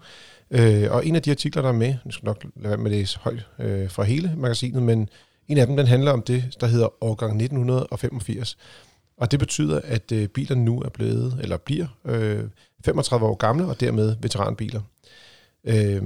Øh, 0.51 0.91
og 0.91 1.05
en 1.05 1.15
af 1.15 1.21
de 1.21 1.31
artikler, 1.31 1.61
der 1.61 1.69
er 1.69 1.73
med, 1.73 1.95
nu 2.05 2.11
skal 2.11 2.25
nok 2.25 2.45
lade 2.55 2.69
være 2.69 2.77
med 2.77 2.91
at 2.91 2.97
læse 2.97 3.19
højt 3.19 3.47
øh, 3.59 3.89
fra 3.89 4.03
hele 4.03 4.33
magasinet, 4.37 4.83
men 4.83 5.09
en 5.47 5.57
af 5.57 5.67
dem, 5.67 5.77
den 5.77 5.87
handler 5.87 6.11
om 6.11 6.21
det, 6.21 6.57
der 6.59 6.67
hedder 6.67 7.03
årgang 7.03 7.31
1985. 7.31 8.57
Og 9.17 9.31
det 9.31 9.39
betyder, 9.39 9.81
at 9.83 10.11
øh, 10.11 10.27
bilerne 10.27 10.65
nu 10.65 10.81
er 10.81 10.89
blevet, 10.89 11.39
eller 11.41 11.57
bliver, 11.57 11.87
øh, 12.05 12.43
35 12.85 13.25
år 13.25 13.35
gamle, 13.35 13.65
og 13.65 13.79
dermed 13.79 14.15
veteranbiler. 14.21 14.81
Øh, 15.65 16.03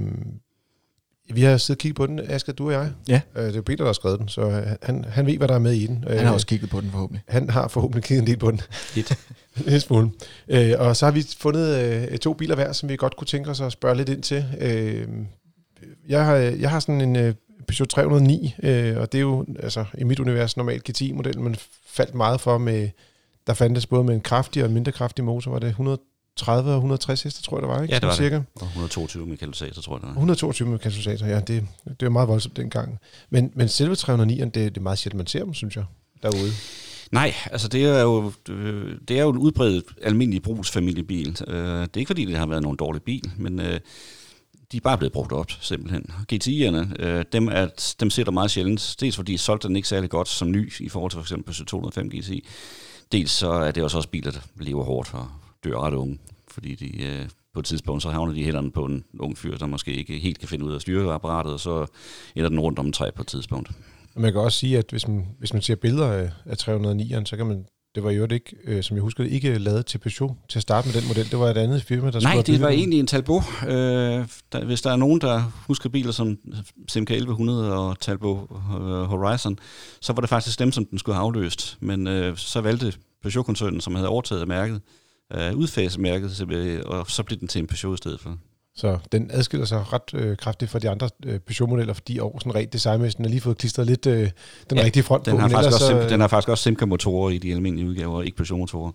vi 1.34 1.42
har 1.42 1.56
siddet 1.56 1.78
og 1.78 1.80
kigget 1.80 1.96
på 1.96 2.06
den, 2.06 2.20
Asger, 2.28 2.52
du 2.52 2.66
og 2.66 2.72
jeg. 2.72 2.90
Ja. 3.08 3.20
Øh, 3.36 3.46
det 3.46 3.56
er 3.56 3.62
Peter, 3.62 3.76
der 3.76 3.86
har 3.86 3.92
skrevet 3.92 4.18
den, 4.18 4.28
så 4.28 4.62
han, 4.82 5.04
han 5.08 5.26
ved, 5.26 5.38
hvad 5.38 5.48
der 5.48 5.54
er 5.54 5.58
med 5.58 5.72
i 5.72 5.86
den. 5.86 6.04
Han 6.08 6.26
har 6.26 6.32
også 6.32 6.46
kigget 6.46 6.70
på 6.70 6.80
den 6.80 6.90
forhåbentlig. 6.90 7.22
Han 7.28 7.50
har 7.50 7.68
forhåbentlig 7.68 8.04
kigget 8.04 8.22
en 8.22 8.26
del 8.26 8.36
på 8.36 8.50
den. 8.50 8.60
Lidt. 8.94 9.10
en 9.56 9.62
lille 9.64 9.80
smule. 9.80 10.10
Øh, 10.48 10.72
og 10.78 10.96
så 10.96 11.06
har 11.06 11.12
vi 11.12 11.26
fundet 11.38 11.78
øh, 12.10 12.18
to 12.18 12.32
biler 12.32 12.54
hver, 12.54 12.72
som 12.72 12.88
vi 12.88 12.96
godt 12.96 13.16
kunne 13.16 13.26
tænke 13.26 13.50
os 13.50 13.60
at 13.60 13.72
spørge 13.72 13.96
lidt 13.96 14.08
ind 14.08 14.22
til. 14.22 14.44
Øh, 14.60 15.08
jeg, 16.08 16.24
har, 16.24 16.34
jeg 16.34 16.70
har 16.70 16.80
sådan 16.80 17.00
en 17.00 17.16
øh, 17.16 17.34
Peugeot 17.68 17.88
309, 17.88 18.54
øh, 18.62 18.96
og 18.96 19.12
det 19.12 19.18
er 19.18 19.22
jo 19.22 19.46
altså, 19.62 19.84
i 19.98 20.04
mit 20.04 20.20
univers 20.20 20.56
normalt 20.56 20.84
GTI-model, 20.84 21.40
men 21.40 21.56
faldt 21.86 22.14
meget 22.14 22.40
for 22.40 22.58
med, 22.58 22.88
der 23.46 23.54
fandtes 23.54 23.86
både 23.86 24.04
med 24.04 24.14
en 24.14 24.20
kraftig 24.20 24.62
og 24.62 24.68
en 24.68 24.74
mindre 24.74 24.92
kraftig 24.92 25.24
motor, 25.24 25.50
var 25.50 25.58
det 25.58 25.68
100 25.68 25.98
130 26.40 26.70
og 26.70 26.76
160 26.76 27.22
heste, 27.22 27.42
tror 27.42 27.56
jeg, 27.56 27.62
det 27.62 27.68
var, 27.68 27.82
ikke? 27.82 27.94
Ja, 27.94 27.98
det 27.98 28.08
var 28.08 28.14
cirka. 28.14 28.36
det. 28.36 28.44
Og 28.54 28.66
122 28.66 29.26
med 29.26 29.36
katalysator, 29.36 29.82
tror 29.82 29.94
jeg, 29.94 30.00
det 30.00 30.08
var. 30.08 30.12
122 30.12 30.68
med 30.68 30.78
katalysator, 30.78 31.26
ja, 31.26 31.40
det, 31.40 31.66
det 31.86 32.02
var 32.02 32.10
meget 32.10 32.28
voldsomt 32.28 32.56
dengang. 32.56 32.98
Men, 33.30 33.52
men 33.54 33.68
selve 33.68 33.94
309'eren, 33.94 34.44
det, 34.44 34.54
det 34.54 34.76
er 34.76 34.80
meget 34.80 34.98
sjældent, 34.98 35.16
man 35.16 35.26
ser 35.26 35.44
dem, 35.44 35.54
synes 35.54 35.76
jeg, 35.76 35.84
derude. 36.22 36.50
Nej, 37.12 37.34
altså 37.50 37.68
det 37.68 37.84
er 37.84 38.00
jo, 38.00 38.32
det 39.08 39.18
er 39.18 39.22
jo 39.22 39.30
en 39.30 39.38
udbredt 39.38 39.84
almindelig 40.02 40.42
brugsfamiliebil. 40.42 41.36
Øh, 41.46 41.56
det 41.56 41.96
er 41.96 41.98
ikke 41.98 42.06
fordi, 42.08 42.24
det 42.24 42.36
har 42.36 42.46
været 42.46 42.62
nogen 42.62 42.76
dårlig 42.76 43.02
bil, 43.02 43.30
men 43.36 43.60
øh, 43.60 43.80
de 44.72 44.76
er 44.76 44.80
bare 44.80 44.98
blevet 44.98 45.12
brugt 45.12 45.32
op, 45.32 45.50
simpelthen. 45.60 46.04
GTI'erne, 46.32 47.02
øh, 47.02 47.24
dem, 47.32 47.48
er, 47.48 47.68
dem 48.00 48.10
ser 48.10 48.24
der 48.24 48.30
meget 48.30 48.50
sjældent. 48.50 48.96
Dels 49.00 49.16
fordi 49.16 49.36
solgte 49.36 49.68
den 49.68 49.76
ikke 49.76 49.88
særlig 49.88 50.10
godt 50.10 50.28
som 50.28 50.50
ny, 50.50 50.72
i 50.80 50.88
forhold 50.88 51.10
til 51.10 51.16
for 51.16 51.24
eksempel 51.24 51.66
205 51.66 52.10
GTI. 52.10 52.44
Dels 53.12 53.30
så 53.30 53.50
er 53.50 53.70
det 53.70 53.82
også 53.82 53.96
også 53.96 54.08
biler, 54.08 54.30
der 54.30 54.40
lever 54.60 54.84
hårdt 54.84 55.14
og 55.14 55.28
dør 55.64 55.80
ret 55.80 55.94
unge, 55.94 56.18
fordi 56.48 56.74
de 56.74 57.02
øh, 57.04 57.28
på 57.54 57.60
et 57.60 57.66
tidspunkt, 57.66 58.02
så 58.02 58.10
havner 58.10 58.32
de 58.32 58.44
hænderne 58.44 58.70
på 58.70 58.84
en 58.84 59.04
ung 59.18 59.38
fyr, 59.38 59.56
der 59.56 59.66
måske 59.66 59.92
ikke 59.92 60.18
helt 60.18 60.38
kan 60.38 60.48
finde 60.48 60.64
ud 60.64 60.72
af 60.72 60.80
styreapparatet, 60.80 61.52
og 61.52 61.60
så 61.60 61.86
ender 62.36 62.48
den 62.48 62.60
rundt 62.60 62.78
om 62.78 62.86
en 62.86 62.92
træ 62.92 63.10
på 63.10 63.22
et 63.22 63.26
tidspunkt. 63.26 63.70
Og 64.14 64.20
man 64.20 64.32
kan 64.32 64.40
også 64.40 64.58
sige, 64.58 64.78
at 64.78 64.86
hvis 64.90 65.08
man, 65.08 65.26
hvis 65.38 65.52
man 65.52 65.62
ser 65.62 65.74
billeder 65.74 66.12
af, 66.12 66.30
af 66.46 66.68
309'eren, 66.68 67.24
så 67.24 67.36
kan 67.36 67.46
man 67.46 67.64
det 67.94 68.04
var 68.04 68.10
jo 68.10 68.26
ikke, 68.30 68.56
øh, 68.64 68.82
som 68.82 68.96
jeg 68.96 69.02
husker 69.02 69.24
ikke 69.24 69.58
lavet 69.58 69.86
til 69.86 69.98
Peugeot 69.98 70.36
til 70.48 70.58
at 70.58 70.62
starte 70.62 70.88
med 70.88 71.00
den 71.00 71.08
model. 71.08 71.30
Det 71.30 71.38
var 71.38 71.50
et 71.50 71.56
andet 71.56 71.82
firma, 71.82 72.10
der 72.10 72.20
Nej, 72.20 72.42
det 72.46 72.60
var 72.60 72.68
den. 72.68 72.78
egentlig 72.78 73.00
en 73.00 73.06
Talbot. 73.06 73.42
Øh, 73.62 73.72
der, 73.72 74.64
hvis 74.64 74.82
der 74.82 74.90
er 74.90 74.96
nogen, 74.96 75.20
der 75.20 75.52
husker 75.66 75.88
biler 75.88 76.12
som 76.12 76.38
Simca 76.88 77.14
1100 77.14 77.76
og 77.76 78.00
Talbot 78.00 78.38
øh, 78.52 79.02
Horizon, 79.02 79.58
så 80.00 80.12
var 80.12 80.20
det 80.20 80.28
faktisk 80.28 80.58
dem, 80.58 80.72
som 80.72 80.86
den 80.86 80.98
skulle 80.98 81.16
have 81.16 81.24
afløst. 81.24 81.78
Men 81.80 82.06
øh, 82.06 82.36
så 82.36 82.60
valgte 82.60 82.92
Peugeot-koncernen, 83.22 83.80
som 83.80 83.94
havde 83.94 84.08
overtaget 84.08 84.48
mærket, 84.48 84.80
øh, 85.34 85.56
udfase 85.56 86.00
mærket, 86.00 86.84
og 86.86 87.10
så 87.10 87.22
blev 87.22 87.40
den 87.40 87.48
til 87.48 87.58
en 87.58 87.66
Peugeot 87.66 87.94
i 87.94 87.96
stedet 87.96 88.20
for. 88.20 88.36
Så 88.74 88.98
den 89.12 89.30
adskiller 89.32 89.66
sig 89.66 89.92
ret 89.92 90.14
øh, 90.14 90.36
kraftigt 90.36 90.70
fra 90.70 90.78
de 90.78 90.90
andre 90.90 91.08
øh, 91.26 91.40
Peugeot-modeller, 91.40 91.94
fordi 91.94 92.18
år 92.18 92.38
sådan 92.38 92.54
rent 92.54 92.72
designmæssigt 92.72 93.16
den 93.16 93.24
har 93.24 93.30
lige 93.30 93.40
fået 93.40 93.58
klistret 93.58 93.86
lidt 93.86 94.06
øh, 94.06 94.30
den 94.70 94.78
ja, 94.78 94.84
rigtige 94.84 95.02
front 95.02 95.26
den 95.26 95.34
på. 95.34 95.38
Har 95.40 95.48
faktisk 95.48 95.74
også, 95.74 95.86
så, 95.86 96.08
den 96.08 96.20
har 96.20 96.28
faktisk 96.28 96.48
også 96.48 96.62
Simca-motorer 96.62 97.30
i 97.30 97.38
de 97.38 97.52
almindelige 97.52 97.88
udgaver, 97.88 98.22
ikke 98.22 98.36
Peugeot-motorer. 98.36 98.92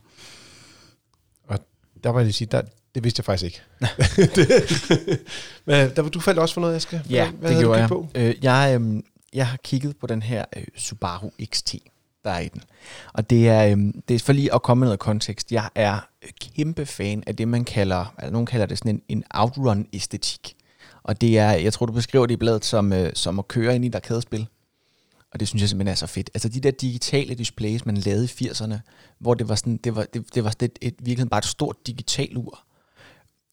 Og 1.47 1.59
der 2.03 2.09
var 2.09 2.19
jeg 2.19 2.25
lige 2.25 2.33
sige, 2.33 2.47
der, 2.51 2.61
det 2.95 3.03
vidste 3.03 3.19
jeg 3.19 3.25
faktisk 3.25 3.45
ikke. 3.45 3.61
Men 5.65 5.91
der, 5.95 6.09
du 6.09 6.19
faldt 6.19 6.39
også 6.39 6.53
for 6.53 6.61
noget, 6.61 6.75
Aske. 6.75 7.01
Ja, 7.09 7.31
Hvad 7.31 7.51
det 7.51 7.59
gjorde 7.59 7.79
jeg. 7.79 7.89
På? 7.89 8.07
Øh, 8.15 8.35
jeg, 8.41 8.79
øh, 8.81 9.03
jeg 9.33 9.47
har 9.47 9.57
kigget 9.63 9.97
på 9.97 10.07
den 10.07 10.21
her 10.21 10.45
øh, 10.57 10.63
Subaru 10.77 11.29
XT 11.45 11.75
der 12.25 12.31
er 12.31 12.39
i 12.39 12.47
den. 12.47 12.61
Og 13.13 13.29
det 13.29 13.49
er, 13.49 13.71
øhm, 13.71 14.01
det 14.07 14.15
er 14.15 14.19
for 14.19 14.33
lige 14.33 14.53
at 14.53 14.61
komme 14.61 14.79
med 14.79 14.87
noget 14.87 14.99
kontekst. 14.99 15.51
Jeg 15.51 15.69
er 15.75 15.99
kæmpe 16.41 16.85
fan 16.85 17.23
af 17.27 17.35
det, 17.35 17.47
man 17.47 17.63
kalder, 17.63 18.13
altså 18.17 18.31
nogen 18.31 18.45
kalder 18.45 18.65
det 18.65 18.77
sådan 18.77 18.95
en, 18.95 19.01
en 19.07 19.23
outrun-æstetik. 19.33 20.55
Og 21.03 21.21
det 21.21 21.37
er, 21.37 21.51
jeg 21.51 21.73
tror, 21.73 21.85
du 21.85 21.93
beskriver 21.93 22.25
det 22.25 22.33
i 22.33 22.37
bladet 22.37 22.65
som, 22.65 22.93
øh, 22.93 23.11
som 23.13 23.39
at 23.39 23.47
køre 23.47 23.75
ind 23.75 23.85
i 23.85 23.87
et 23.87 23.95
arkadespil. 23.95 24.47
Og 25.33 25.39
det 25.39 25.47
synes 25.47 25.61
jeg 25.61 25.69
simpelthen 25.69 25.91
er 25.91 25.95
så 25.95 26.07
fedt. 26.07 26.29
Altså 26.33 26.49
de 26.49 26.59
der 26.59 26.71
digitale 26.71 27.35
displays, 27.35 27.85
man 27.85 27.97
lavede 27.97 28.25
i 28.25 28.47
80'erne, 28.47 28.75
hvor 29.19 29.33
det 29.33 29.49
var 29.49 29.55
sådan, 29.55 29.77
det 29.77 29.95
var, 29.95 30.03
det, 30.13 30.35
det 30.35 30.43
var 30.43 30.49
sådan 30.49 30.65
et, 30.65 30.77
et, 30.81 30.95
virkelig 30.99 31.29
bare 31.29 31.37
et 31.37 31.45
stort 31.45 31.87
digitalt 31.87 32.37
ur. 32.37 32.65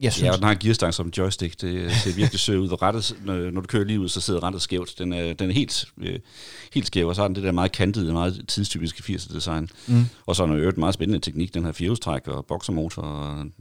Jeg 0.02 0.12
synes, 0.12 0.26
Ja, 0.26 0.30
og 0.32 0.36
den 0.38 0.44
har 0.44 0.52
en 0.52 0.58
gearstang 0.58 0.94
som 0.94 1.12
joystick. 1.18 1.60
Det 1.60 1.92
ser 1.92 2.14
virkelig 2.14 2.40
sødt 2.40 2.58
ud. 2.58 2.68
Og 2.68 2.82
rettet, 2.82 3.16
når, 3.24 3.50
du 3.50 3.66
kører 3.66 3.84
lige 3.84 4.00
ud, 4.00 4.08
så 4.08 4.20
sidder 4.20 4.42
rettet 4.42 4.62
skævt. 4.62 4.94
Den 4.98 5.12
er, 5.12 5.32
den 5.32 5.50
er 5.50 5.54
helt, 5.54 5.84
øh, 5.98 6.18
helt 6.72 6.86
skæv, 6.86 7.08
og 7.08 7.14
så 7.14 7.20
har 7.20 7.28
den 7.28 7.34
det 7.34 7.44
der 7.44 7.52
meget 7.52 7.72
kantede, 7.72 8.12
meget 8.12 8.44
tidstypiske 8.48 9.14
80'er 9.14 9.34
design. 9.34 9.68
Mm. 9.86 10.04
Og 10.26 10.36
så 10.36 10.42
er 10.42 10.46
den 10.46 10.58
jo 10.58 10.68
et 10.68 10.78
meget 10.78 10.94
spændende 10.94 11.20
teknik, 11.20 11.54
den 11.54 11.64
her 11.64 11.72
firehjulstræk 11.72 12.28
og 12.28 12.46
boksermotor, 12.46 13.02
og 13.02 13.40
en 13.40 13.52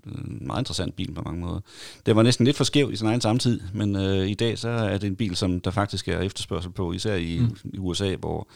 meget 0.42 0.62
interessant 0.62 0.96
bil 0.96 1.14
på 1.14 1.22
mange 1.22 1.42
måder. 1.42 1.60
Det 2.06 2.16
var 2.16 2.24
næsten 2.24 2.46
lidt 2.46 2.58
for 2.58 2.64
skæv 2.64 2.92
i 2.92 2.96
sin 2.96 3.08
egen 3.08 3.22
samtid, 3.22 3.60
men 3.74 3.96
øh, 3.96 4.28
i 4.28 4.34
dag 4.34 4.58
så 4.60 4.70
er 4.70 4.98
det 4.98 5.08
en 5.08 5.16
bil, 5.16 5.36
som 5.36 5.60
der 5.60 5.72
faktisk 5.72 6.08
er 6.08 6.20
efterspørgsel 6.20 6.72
på, 6.72 6.94
især 6.94 7.16
i, 7.16 7.40
Mm. 7.40 7.58
i 7.74 7.78
USA, 7.78 8.16
hvor 8.16 8.48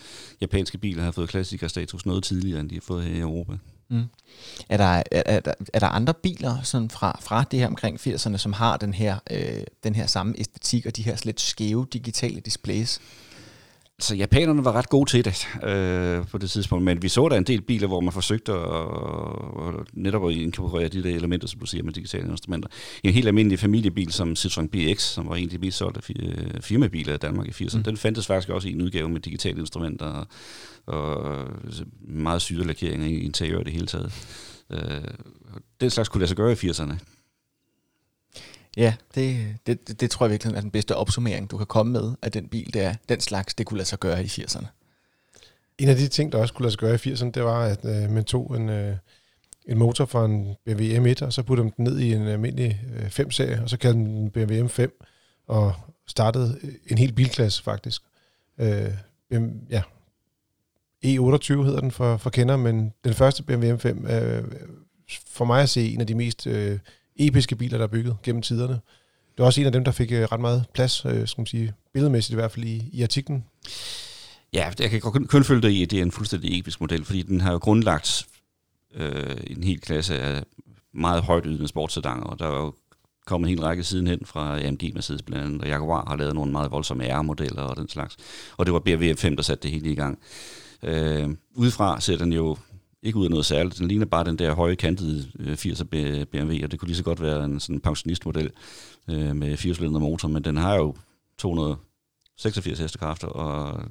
japanske 0.42 0.78
biler 0.78 1.04
har 1.04 1.12
fået 1.12 1.30
klassikerstatus 1.30 2.06
noget 2.06 2.24
tidligere, 2.24 2.60
end 2.60 2.70
de 2.70 2.76
har 2.76 2.82
fået 2.82 3.04
her 3.04 3.16
i 3.16 3.20
Europa. 3.20 3.54
Mm. 3.90 4.04
Er, 4.70 4.78
der, 4.78 5.04
er, 5.12 5.24
er, 5.26 5.40
der, 5.40 5.54
er 5.74 5.80
der 5.80 5.88
andre 5.88 6.14
biler 6.14 6.62
sådan 6.62 6.90
fra, 6.90 7.20
fra 7.22 7.44
det 7.52 7.60
her 7.60 7.68
omkring 7.68 8.00
80'erne, 8.00 8.38
som 8.38 8.54
har 8.54 8.78
den 8.78 8.94
her, 8.94 9.18
øh, 9.32 9.64
den 9.84 9.96
her 9.96 10.08
samme 10.08 10.34
æstetik 10.38 10.86
og 10.86 10.96
de 10.96 11.04
her 11.04 11.22
lidt 11.24 11.42
skæve 11.42 11.88
digitale 11.94 12.40
displays? 12.40 13.00
Så 14.00 14.16
japanerne 14.16 14.66
var 14.66 14.72
ret 14.72 14.90
gode 14.90 15.10
til 15.10 15.26
det 15.26 15.48
øh, 15.64 16.28
på 16.28 16.38
det 16.38 16.50
tidspunkt, 16.52 16.86
men 16.86 17.02
vi 17.02 17.10
så 17.10 17.30
der 17.30 17.38
en 17.38 17.44
del 17.44 17.62
biler, 17.62 17.88
hvor 17.88 18.00
man 18.00 18.14
forsøgte 18.14 18.52
at, 18.52 18.60
at 19.68 19.86
netop 19.94 20.28
at 20.30 20.36
inkorporere 20.36 20.88
de 20.88 21.04
der 21.04 21.16
elementer, 21.16 21.48
som 21.48 21.60
du 21.60 21.66
siger 21.66 21.84
med 21.84 21.94
digitale 21.94 22.30
instrumenter. 22.30 22.70
En 23.04 23.14
helt 23.14 23.28
almindelig 23.28 23.60
familiebil 23.60 24.12
som 24.14 24.32
Citroën 24.32 24.68
BX, 24.68 25.02
som 25.02 25.30
var 25.30 25.36
en 25.36 25.44
af 25.44 25.50
de 25.50 25.58
mest 25.58 25.78
solgte 25.78 26.02
fi- 26.12 26.60
firmabiler 26.62 27.14
i 27.14 27.18
Danmark 27.18 27.48
i 27.48 27.64
80'erne, 27.64 27.78
Mm. 27.78 27.84
den 27.84 27.98
fandtes 27.98 28.28
faktisk 28.28 28.50
også 28.50 28.68
i 28.68 28.72
en 28.72 28.82
udgave 28.82 29.10
med 29.10 29.20
digitale 29.20 29.60
instrumenter 29.60 30.06
og, 30.06 30.28
og 31.18 31.48
meget 32.08 32.42
syre 32.42 32.64
lakeringer 32.68 33.08
i 33.08 33.20
interiør 33.20 33.60
i 33.60 33.64
det 33.64 33.74
hele 33.74 33.88
taget. 33.88 34.14
Øh, 34.72 34.80
den 35.82 35.90
slags 35.90 36.10
kunne 36.10 36.20
lade 36.20 36.28
sig 36.28 36.38
gøre 36.38 36.52
i 36.52 36.56
80'erne. 36.56 36.94
Ja, 38.78 38.94
det, 39.16 39.56
det, 39.68 39.88
det, 39.88 40.02
det 40.02 40.12
tror 40.12 40.26
jeg 40.26 40.32
virkelig 40.32 40.56
er 40.56 40.62
den 40.62 40.72
bedste 40.72 40.96
opsummering, 40.96 41.52
du 41.52 41.58
kan 41.58 41.68
komme 41.68 41.92
med 41.92 42.14
af 42.22 42.32
den 42.32 42.48
bil, 42.48 42.74
det 42.74 42.82
er 42.82 42.94
den 43.10 43.20
slags, 43.20 43.54
det 43.54 43.66
kunne 43.66 43.78
lade 43.78 43.88
sig 43.88 44.00
gøre 44.00 44.24
i 44.24 44.28
80'erne. 44.28 44.66
En 45.78 45.90
af 45.90 45.96
de 45.96 46.08
ting, 46.08 46.32
der 46.32 46.38
også 46.38 46.54
kunne 46.54 46.64
lade 46.64 46.72
sig 46.72 46.80
gøre 46.80 46.96
i 46.96 47.14
80'erne, 47.14 47.32
det 47.32 47.44
var, 47.44 47.66
at 47.66 47.86
øh, 47.86 48.12
man 48.12 48.24
tog 48.24 48.58
en, 48.58 48.70
øh, 48.70 48.96
en 49.66 49.78
motor 49.78 50.06
fra 50.06 50.26
en 50.26 50.56
BMW 50.66 50.84
M1, 50.84 51.26
og 51.26 51.34
så 51.34 51.44
puttede 51.44 51.72
den 51.78 51.84
ned 51.84 52.00
i 52.00 52.14
en 52.14 52.28
almindelig 52.28 52.82
øh, 52.96 53.06
5-serie, 53.06 53.62
og 53.64 53.70
så 53.70 53.78
kaldte 53.78 54.00
den 54.00 54.32
BMW 54.32 54.68
M5, 54.68 54.88
og 55.48 55.74
startede 56.08 56.60
øh, 56.64 56.74
en 56.88 56.98
hel 56.98 57.14
bilklasse 57.14 57.64
faktisk. 57.64 58.02
Øh, 58.58 58.92
ja, 59.70 59.82
E28 61.06 61.64
hedder 61.64 61.80
den 61.82 61.92
for, 61.92 62.18
for 62.18 62.30
kender, 62.30 62.58
men 62.58 62.94
den 63.04 63.14
første 63.14 63.44
BMW 63.44 63.76
M5 63.76 64.12
øh, 64.14 64.44
for 65.28 65.46
mig 65.46 65.62
at 65.62 65.70
se 65.70 65.94
en 65.94 66.02
af 66.02 66.08
de 66.08 66.16
mest 66.16 66.48
øh, 66.48 66.80
episke 67.16 67.56
biler, 67.56 67.78
der 67.78 67.86
er 67.86 67.90
bygget 67.90 68.18
gennem 68.24 68.42
tiderne. 68.42 68.74
Det 68.74 69.40
var 69.42 69.46
også 69.46 69.62
en 69.62 69.68
af 69.68 69.72
dem, 69.72 69.84
der 69.84 69.92
fik 69.92 70.12
øh, 70.12 70.24
ret 70.24 70.40
meget 70.40 70.66
plads, 70.74 71.06
øh, 71.06 71.28
skal 71.28 71.42
man 71.42 71.46
sige, 71.46 71.74
billedmæssigt 71.94 72.32
i 72.32 72.36
hvert 72.36 72.52
fald 72.52 72.66
i, 72.66 72.90
i 72.94 73.04
artiklen. 73.04 73.46
Ja, 74.54 74.72
jeg 74.80 74.90
kan 74.90 75.02
kun, 75.02 75.28
kun 75.28 75.44
følge 75.44 75.62
dig 75.62 75.72
i, 75.72 75.84
at 75.84 75.92
det 75.92 76.00
er 76.00 76.04
en 76.04 76.12
fuldstændig 76.12 76.60
episk 76.60 76.82
model, 76.82 77.06
fordi 77.06 77.22
den 77.22 77.42
har 77.42 77.52
jo 77.52 77.58
grundlagt 77.58 78.26
øh, 78.96 79.38
en 79.48 79.64
hel 79.64 79.82
klasse 79.82 80.20
af 80.20 80.44
meget 80.94 81.24
højt 81.24 81.44
ydende 81.46 81.68
sportsedanger, 81.68 82.26
og 82.26 82.40
der 82.40 82.46
er 82.46 82.58
jo 82.58 82.74
kommet 83.26 83.48
en 83.48 83.58
hel 83.58 83.66
række 83.66 83.84
sidenhen 83.84 84.26
fra 84.26 84.60
AMG 84.68 84.92
Mercedes 84.94 85.22
blandt 85.22 85.46
andet, 85.46 85.62
og 85.62 85.68
Jaguar 85.68 86.06
har 86.08 86.16
lavet 86.16 86.36
nogle 86.36 86.52
meget 86.52 86.72
voldsomme 86.72 87.04
R-modeller 87.04 87.62
og 87.62 87.78
den 87.78 87.90
slags. 87.90 88.18
Og 88.58 88.66
det 88.66 88.74
var 88.74 88.80
BMW 88.80 89.06
M5, 89.12 89.36
der 89.36 89.42
satte 89.42 89.64
det 89.64 89.72
hele 89.72 89.92
i 89.92 89.96
gang. 89.96 90.20
Øh, 90.84 91.30
udefra 91.56 92.00
ser 92.00 92.18
den 92.18 92.34
jo 92.34 92.58
ikke 93.06 93.20
ud 93.20 93.26
af 93.26 93.30
noget 93.30 93.46
særligt. 93.46 93.80
Den 93.80 93.88
ligner 93.88 94.06
bare 94.06 94.24
den 94.24 94.40
der 94.40 94.54
høje 94.54 94.76
kantede 94.76 95.32
øh, 95.40 95.54
80'er 95.54 95.84
BMW, 96.26 96.64
og 96.64 96.72
det 96.72 96.80
kunne 96.80 96.88
lige 96.88 96.98
så 96.98 97.04
godt 97.04 97.22
være 97.22 97.46
en 97.46 97.60
sådan 97.60 97.80
pensionistmodel 97.80 98.50
øh, 99.10 99.36
med 99.36 99.58
4 99.58 99.90
motor, 99.90 100.28
men 100.28 100.44
den 100.44 100.58
har 100.58 100.76
jo 100.76 100.96
286 101.38 102.80
hestekræfter, 102.80 103.28
og 103.28 103.84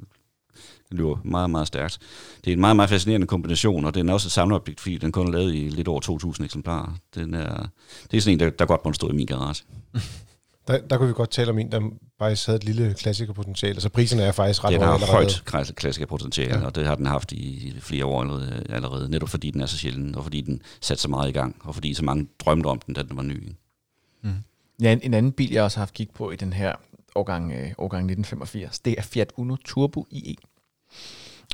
den 0.88 0.98
løber 0.98 1.16
meget, 1.24 1.50
meget 1.50 1.66
stærkt. 1.66 1.98
Det 2.44 2.50
er 2.50 2.54
en 2.54 2.60
meget, 2.60 2.76
meget 2.76 2.90
fascinerende 2.90 3.26
kombination, 3.26 3.84
og 3.84 3.94
den 3.94 4.08
er 4.08 4.12
også 4.12 4.28
et 4.28 4.32
samleobjekt, 4.32 4.80
fordi 4.80 4.98
den 4.98 5.12
kun 5.12 5.26
er 5.26 5.32
lavet 5.32 5.54
i 5.54 5.68
lidt 5.68 5.88
over 5.88 6.00
2.000 6.38 6.44
eksemplarer. 6.44 6.92
Den 7.14 7.34
er, 7.34 7.68
det 8.10 8.16
er 8.16 8.20
sådan 8.20 8.32
en, 8.32 8.40
der, 8.40 8.50
der 8.50 8.66
godt 8.66 8.84
må 8.84 8.92
stå 8.92 9.08
i 9.08 9.12
min 9.12 9.26
garage. 9.26 9.64
Der, 10.68 10.78
der 10.80 10.96
kunne 10.96 11.08
vi 11.08 11.14
godt 11.14 11.30
tale 11.30 11.50
om 11.50 11.58
en, 11.58 11.72
der 11.72 11.90
faktisk 12.18 12.46
havde 12.46 12.56
et 12.56 12.64
lille 12.64 12.94
klassikerpotentiale. 12.94 13.74
Altså 13.74 13.88
priserne 13.88 14.22
er 14.22 14.32
faktisk 14.32 14.64
ret 14.64 14.72
Den 14.72 14.78
høje 14.80 14.88
har 14.88 14.94
allerede. 14.94 15.12
højt 15.12 15.42
klass- 15.46 15.72
klassikerpotentiale, 15.72 16.58
Ja. 16.58 16.64
og 16.66 16.74
det 16.74 16.86
har 16.86 16.94
den 16.94 17.06
haft 17.06 17.32
i 17.32 17.74
flere 17.80 18.04
år 18.04 18.20
allerede, 18.20 18.66
allerede, 18.68 19.10
netop 19.10 19.28
fordi 19.28 19.50
den 19.50 19.60
er 19.60 19.66
så 19.66 19.78
sjælden, 19.78 20.14
og 20.14 20.22
fordi 20.22 20.40
den 20.40 20.62
satte 20.80 21.02
så 21.02 21.08
meget 21.08 21.28
i 21.28 21.32
gang, 21.32 21.56
og 21.64 21.74
fordi 21.74 21.94
så 21.94 22.04
mange 22.04 22.26
drømte 22.38 22.66
om 22.66 22.78
den, 22.86 22.94
da 22.94 23.02
den 23.02 23.16
var 23.16 23.22
ny. 23.22 23.52
Ja, 24.82 24.92
en, 24.92 25.00
en 25.02 25.14
anden 25.14 25.32
bil, 25.32 25.50
jeg 25.52 25.62
også 25.62 25.76
har 25.78 25.80
haft 25.82 25.94
kig 25.94 26.08
på 26.14 26.30
i 26.30 26.36
den 26.36 26.52
her 26.52 26.74
årgang, 27.14 27.52
øh, 27.52 27.70
årgang 27.78 28.00
1985, 28.04 28.78
det 28.78 28.94
er 28.98 29.02
Fiat 29.02 29.32
Uno 29.36 29.56
Turbo 29.64 30.06
IE. 30.10 30.34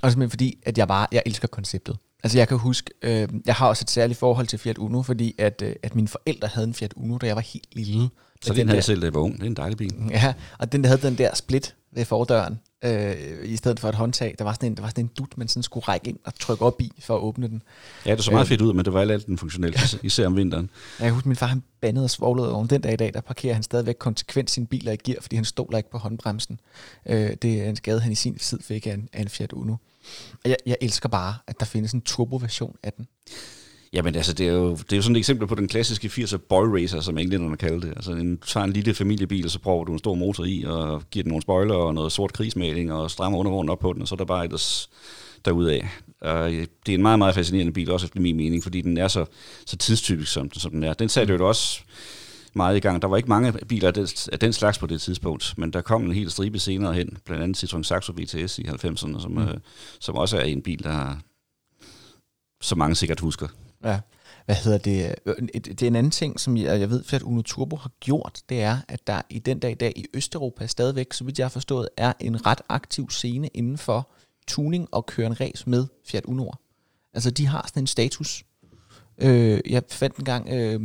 Og 0.02 0.10
simpelthen 0.10 0.30
fordi, 0.30 0.58
at 0.62 0.78
jeg 0.78 0.88
bare, 0.88 1.06
jeg 1.12 1.22
elsker 1.26 1.48
konceptet. 1.48 1.96
Altså 2.22 2.38
jeg 2.38 2.48
kan 2.48 2.58
huske, 2.58 2.90
øh, 3.02 3.28
jeg 3.46 3.54
har 3.54 3.68
også 3.68 3.84
et 3.84 3.90
særligt 3.90 4.18
forhold 4.18 4.46
til 4.46 4.58
Fiat 4.58 4.78
Uno, 4.78 5.02
fordi 5.02 5.34
at, 5.38 5.62
øh, 5.62 5.76
at 5.82 5.94
mine 5.94 6.08
forældre 6.08 6.48
havde 6.48 6.66
en 6.66 6.74
Fiat 6.74 6.92
Uno, 6.96 7.18
da 7.18 7.26
jeg 7.26 7.36
var 7.36 7.42
helt 7.42 7.68
lille. 7.74 8.08
Så 8.44 8.54
den 8.54 8.68
havde 8.68 8.76
jeg 8.76 8.84
selv, 8.84 9.00
da 9.00 9.04
jeg 9.06 9.14
var 9.14 9.20
ung. 9.20 9.34
Det 9.34 9.42
er 9.42 9.46
en 9.46 9.54
dejlig 9.56 9.78
bil. 9.78 9.94
Ja, 10.10 10.34
og 10.58 10.72
den 10.72 10.82
der 10.84 10.88
havde 10.88 11.02
den 11.02 11.18
der 11.18 11.34
split 11.34 11.74
ved 11.92 12.04
fordøren, 12.04 12.60
øh, 12.84 13.14
i 13.44 13.56
stedet 13.56 13.80
for 13.80 13.88
et 13.88 13.94
håndtag. 13.94 14.34
Der 14.38 14.44
var 14.44 14.52
sådan 14.52 14.66
en, 14.72 14.76
der 14.76 14.82
var 14.82 14.88
sådan 14.88 15.04
en 15.04 15.10
dut, 15.18 15.38
man 15.38 15.48
sådan 15.48 15.62
skulle 15.62 15.84
række 15.88 16.08
ind 16.08 16.18
og 16.24 16.34
trykke 16.38 16.64
op 16.64 16.80
i 16.80 16.92
for 17.00 17.16
at 17.16 17.20
åbne 17.20 17.48
den. 17.48 17.62
Ja, 18.06 18.14
det 18.14 18.24
så 18.24 18.30
meget 18.30 18.44
Øh. 18.44 18.48
fedt 18.48 18.60
ud, 18.60 18.72
men 18.72 18.84
det 18.84 18.92
var 18.92 19.00
alt 19.00 19.26
den 19.26 19.38
funktionelt, 19.38 19.94
især 20.02 20.26
om 20.26 20.36
vinteren. 20.36 20.70
Jeg 20.98 21.04
kan 21.06 21.14
huske, 21.14 21.28
min 21.28 21.36
far 21.36 21.46
han 21.46 21.62
bandede 21.80 22.04
og 22.04 22.10
svoglede 22.10 22.52
over 22.52 22.66
den 22.66 22.80
dag 22.80 22.92
i 22.92 22.96
dag, 22.96 23.14
der 23.14 23.20
parkerer 23.20 23.54
han 23.54 23.62
stadigvæk 23.62 23.96
konsekvent 23.98 24.50
sine 24.50 24.66
biler 24.66 24.92
i 24.92 24.96
gear, 24.96 25.18
fordi 25.20 25.36
han 25.36 25.44
stoler 25.44 25.78
ikke 25.78 25.90
på 25.90 25.98
håndbremsen. 25.98 26.60
Øh, 27.06 27.30
det 27.42 27.60
er 27.62 27.68
en 27.68 27.76
skade, 27.76 28.00
han 28.00 28.12
i 28.12 28.14
sin 28.14 28.38
tid 28.38 28.60
fik 28.62 28.86
af 28.86 28.92
en, 28.94 29.08
af 29.12 29.20
en 29.20 29.28
Fiat 29.28 29.52
Uno. 29.52 29.72
Og 30.32 30.50
jeg, 30.50 30.56
jeg 30.66 30.76
elsker 30.80 31.08
bare, 31.08 31.34
at 31.46 31.60
der 31.60 31.66
findes 31.66 31.92
en 31.92 32.00
turbo-version 32.00 32.76
af 32.82 32.92
den. 32.92 33.06
Jamen 33.92 34.16
altså, 34.16 34.32
det 34.32 34.48
er, 34.48 34.52
jo, 34.52 34.70
det 34.70 34.92
er 34.92 34.96
jo 34.96 35.02
sådan 35.02 35.16
et 35.16 35.18
eksempel 35.18 35.48
på 35.48 35.54
den 35.54 35.68
klassiske 35.68 36.08
80'er 36.08 36.36
boy 36.36 36.66
racer, 36.66 37.00
som 37.00 37.18
englænderne 37.18 37.56
kalder 37.56 37.80
det. 37.80 37.90
Altså, 37.96 38.12
en, 38.12 38.36
du 38.36 38.46
tager 38.46 38.64
en 38.64 38.72
lille 38.72 38.94
familiebil, 38.94 39.44
og 39.44 39.50
så 39.50 39.58
prøver 39.58 39.84
du 39.84 39.92
en 39.92 39.98
stor 39.98 40.14
motor 40.14 40.44
i, 40.44 40.64
og 40.66 41.02
giver 41.10 41.22
den 41.22 41.30
nogle 41.30 41.42
spoiler 41.42 41.74
og 41.74 41.94
noget 41.94 42.12
sort 42.12 42.32
krigsmaling, 42.32 42.92
og 42.92 43.10
strammer 43.10 43.38
undervognen 43.38 43.70
op 43.70 43.78
på 43.78 43.92
den, 43.92 44.02
og 44.02 44.08
så 44.08 44.14
er 44.14 44.16
der 44.16 44.24
bare 44.24 44.44
ellers 44.44 44.90
derudaf. 45.44 46.00
Og 46.20 46.52
øh, 46.54 46.66
det 46.86 46.92
er 46.92 46.96
en 46.96 47.02
meget, 47.02 47.18
meget 47.18 47.34
fascinerende 47.34 47.72
bil, 47.72 47.90
også 47.90 48.06
efter 48.06 48.20
min 48.20 48.36
mening, 48.36 48.62
fordi 48.62 48.80
den 48.80 48.98
er 48.98 49.08
så, 49.08 49.24
så 49.66 49.76
tidstypisk, 49.76 50.32
som, 50.32 50.52
som 50.52 50.70
den 50.70 50.84
er. 50.84 50.92
Den 50.92 51.08
satte 51.08 51.34
jo 51.34 51.48
også 51.48 51.80
meget 52.54 52.76
i 52.76 52.80
gang. 52.80 53.02
Der 53.02 53.08
var 53.08 53.16
ikke 53.16 53.28
mange 53.28 53.52
biler 53.52 53.88
af 53.88 53.94
den, 53.94 54.08
af 54.32 54.38
den 54.38 54.52
slags 54.52 54.78
på 54.78 54.86
det 54.86 55.00
tidspunkt, 55.00 55.54
men 55.56 55.72
der 55.72 55.80
kom 55.80 56.04
en 56.04 56.12
hel 56.12 56.30
stribe 56.30 56.58
senere 56.58 56.94
hen, 56.94 57.18
blandt 57.24 57.42
andet 57.42 57.64
Citroën 57.64 57.82
Saxo 57.82 58.12
VTS 58.12 58.58
i 58.58 58.62
90'erne, 58.62 59.20
som, 59.20 59.30
mm. 59.30 59.38
øh, 59.38 59.54
som 60.00 60.14
også 60.14 60.36
er 60.36 60.42
en 60.42 60.62
bil, 60.62 60.82
der 60.82 61.16
så 62.60 62.74
mange 62.74 62.94
sikkert 62.94 63.20
husker. 63.20 63.48
Ja. 63.84 64.00
Hvad 64.46 64.56
hedder 64.56 64.78
det? 64.78 65.14
Øh, 65.26 65.34
et- 65.54 65.64
Det 65.64 65.82
er 65.82 65.86
en 65.86 65.96
anden 65.96 66.10
ting, 66.10 66.40
som 66.40 66.56
jeg, 66.56 66.80
jeg 66.80 66.90
ved, 66.90 67.04
at 67.12 67.22
Uno 67.22 67.42
Turbo 67.42 67.76
har 67.76 67.90
gjort, 68.00 68.42
det 68.48 68.62
er, 68.62 68.78
at 68.88 69.06
der 69.06 69.22
i 69.30 69.38
den 69.38 69.58
dag 69.58 69.70
i 69.70 69.74
dag 69.74 69.92
i 69.96 70.04
Østeuropa 70.14 70.66
stadigvæk, 70.66 71.12
så 71.12 71.24
vidt 71.24 71.38
jeg 71.38 71.44
har 71.44 71.50
forstået, 71.50 71.88
er 71.96 72.12
en 72.20 72.46
ret 72.46 72.60
aktiv 72.68 73.10
scene 73.10 73.48
inden 73.48 73.78
for 73.78 74.10
tuning 74.46 74.88
og 74.92 75.06
køre 75.06 75.26
en 75.26 75.40
race 75.40 75.70
med 75.70 75.86
Fiat 76.06 76.24
Uno'er. 76.28 76.56
Altså, 77.14 77.30
de 77.30 77.46
har 77.46 77.64
sådan 77.68 77.82
en 77.82 77.86
status. 77.86 78.44
Øh, 79.18 79.60
jeg 79.70 79.82
fandt 79.88 80.16
en 80.16 80.24
gang, 80.24 80.48
øh, 80.48 80.80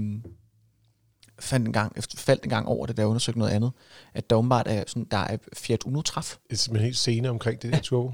fandt 1.40 1.68
en 1.68 1.74
gang, 1.74 1.96
faldt 2.16 2.44
en 2.44 2.50
gang 2.50 2.68
over 2.68 2.86
det, 2.86 2.98
da 2.98 3.02
jeg 3.02 3.08
undersøgte 3.10 3.40
noget 3.40 3.52
andet, 3.52 3.72
at 4.14 4.30
der 4.30 4.36
åbenbart 4.36 4.68
er, 4.68 4.84
sådan, 4.88 5.08
der 5.12 5.18
er 5.18 5.38
Fiat 5.54 5.84
Uno-træf. 5.84 6.36
Det 6.48 6.54
er 6.54 6.58
simpelthen 6.58 6.86
helt 6.86 6.98
scene 6.98 7.30
omkring 7.30 7.62
det 7.62 7.74
der 7.74 7.80
turbo. 7.80 8.12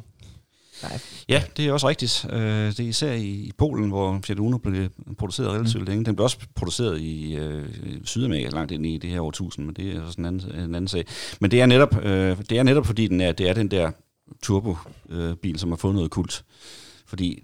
Ja, 1.30 1.44
det 1.58 1.66
er 1.68 1.74
også 1.74 1.88
rigtigt. 1.90 2.26
Øh, 2.30 2.40
Det 2.68 2.80
er 2.80 2.84
især 2.84 3.14
i 3.14 3.52
Polen, 3.58 3.90
hvor 3.90 4.20
Fiat 4.24 4.40
Uno 4.40 4.58
blev 4.58 4.90
produceret 5.18 5.50
relativt 5.50 5.86
længe. 5.86 6.06
Den 6.06 6.16
blev 6.16 6.24
også 6.24 6.38
produceret 6.56 7.02
i 7.02 7.36
øh, 7.36 7.66
Sydamerika 8.04 8.50
langt 8.50 8.72
ind 8.72 8.86
i 8.86 8.98
det 8.98 9.10
her 9.10 9.22
årtusind, 9.22 9.66
men 9.66 9.76
det 9.76 9.96
er 9.96 10.02
også 10.02 10.22
en 10.22 10.26
anden, 10.26 10.52
en 10.56 10.76
anden 10.76 10.88
sag. 10.88 11.06
Men 11.42 11.52
det 11.52 11.62
er 11.62 11.66
netop, 11.66 12.06
øh, 12.06 12.38
det 12.50 12.58
er 12.58 12.64
netop 12.64 12.86
fordi, 12.86 13.08
den 13.08 13.22
er, 13.22 13.32
det 13.32 13.50
er 13.50 13.54
den 13.54 13.72
der 13.72 13.92
turbobil, 14.44 15.60
som 15.60 15.70
har 15.70 15.76
fået 15.78 15.96
noget 15.96 16.12
kult. 16.12 16.44
Fordi 17.08 17.44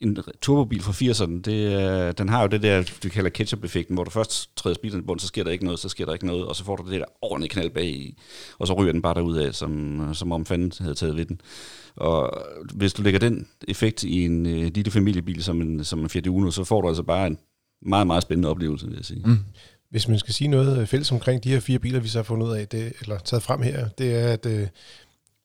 en 0.00 0.18
turbobil 0.40 0.82
fra 0.82 0.92
80'erne, 0.92 1.40
det, 1.40 1.82
øh, 2.08 2.14
den 2.18 2.28
har 2.28 2.42
jo 2.42 2.48
det 2.48 2.62
der, 2.62 2.98
du 3.02 3.08
kalder 3.08 3.30
ketchup-effekten, 3.30 3.94
hvor 3.94 4.04
du 4.04 4.10
først 4.10 4.56
træder 4.56 4.74
speederen 4.74 5.02
i 5.02 5.06
bund, 5.06 5.20
så 5.20 5.26
sker 5.26 5.44
der 5.44 5.50
ikke 5.50 5.64
noget, 5.64 5.80
så 5.80 5.88
sker 5.88 6.04
der 6.04 6.12
ikke 6.12 6.26
noget, 6.26 6.46
og 6.46 6.56
så 6.56 6.64
får 6.64 6.76
du 6.76 6.90
det 6.90 7.00
der 7.00 7.06
ordentlige 7.22 7.50
knald 7.50 7.70
bag 7.70 7.86
i, 7.86 8.18
og 8.58 8.66
så 8.66 8.72
ryger 8.72 8.92
den 8.92 9.02
bare 9.02 9.14
derud 9.14 9.36
af, 9.36 9.54
som, 9.54 10.00
øh, 10.00 10.14
som 10.14 10.32
om 10.32 10.46
fanden 10.46 10.72
havde 10.80 10.94
taget 10.94 11.16
ved 11.16 11.24
den. 11.24 11.40
Og 11.96 12.42
hvis 12.74 12.92
du 12.92 13.02
lægger 13.02 13.20
den 13.20 13.48
effekt 13.68 14.04
i 14.04 14.24
en 14.24 14.46
øh, 14.46 14.70
lille 14.74 14.90
familiebil 14.90 15.44
som 15.44 15.60
en, 15.60 15.84
som 15.84 16.00
en 16.00 16.08
Fiat 16.08 16.26
Uno, 16.26 16.50
så 16.50 16.64
får 16.64 16.80
du 16.80 16.88
altså 16.88 17.02
bare 17.02 17.26
en 17.26 17.38
meget, 17.82 18.06
meget 18.06 18.22
spændende 18.22 18.48
oplevelse, 18.48 18.86
vil 18.86 18.96
jeg 18.96 19.04
sige. 19.04 19.22
mm. 19.24 19.38
Hvis 19.90 20.08
man 20.08 20.18
skal 20.18 20.34
sige 20.34 20.48
noget 20.48 20.80
øh, 20.80 20.86
fælles 20.86 21.12
omkring 21.12 21.44
de 21.44 21.48
her 21.48 21.60
fire 21.60 21.78
biler, 21.78 22.00
vi 22.00 22.08
så 22.08 22.18
har 22.18 22.22
fundet 22.22 22.46
ud 22.46 22.52
af, 22.52 22.68
det, 22.68 22.92
eller 23.00 23.18
taget 23.18 23.42
frem 23.42 23.62
her, 23.62 23.88
det 23.88 24.14
er, 24.14 24.28
at 24.28 24.46
øh, 24.46 24.66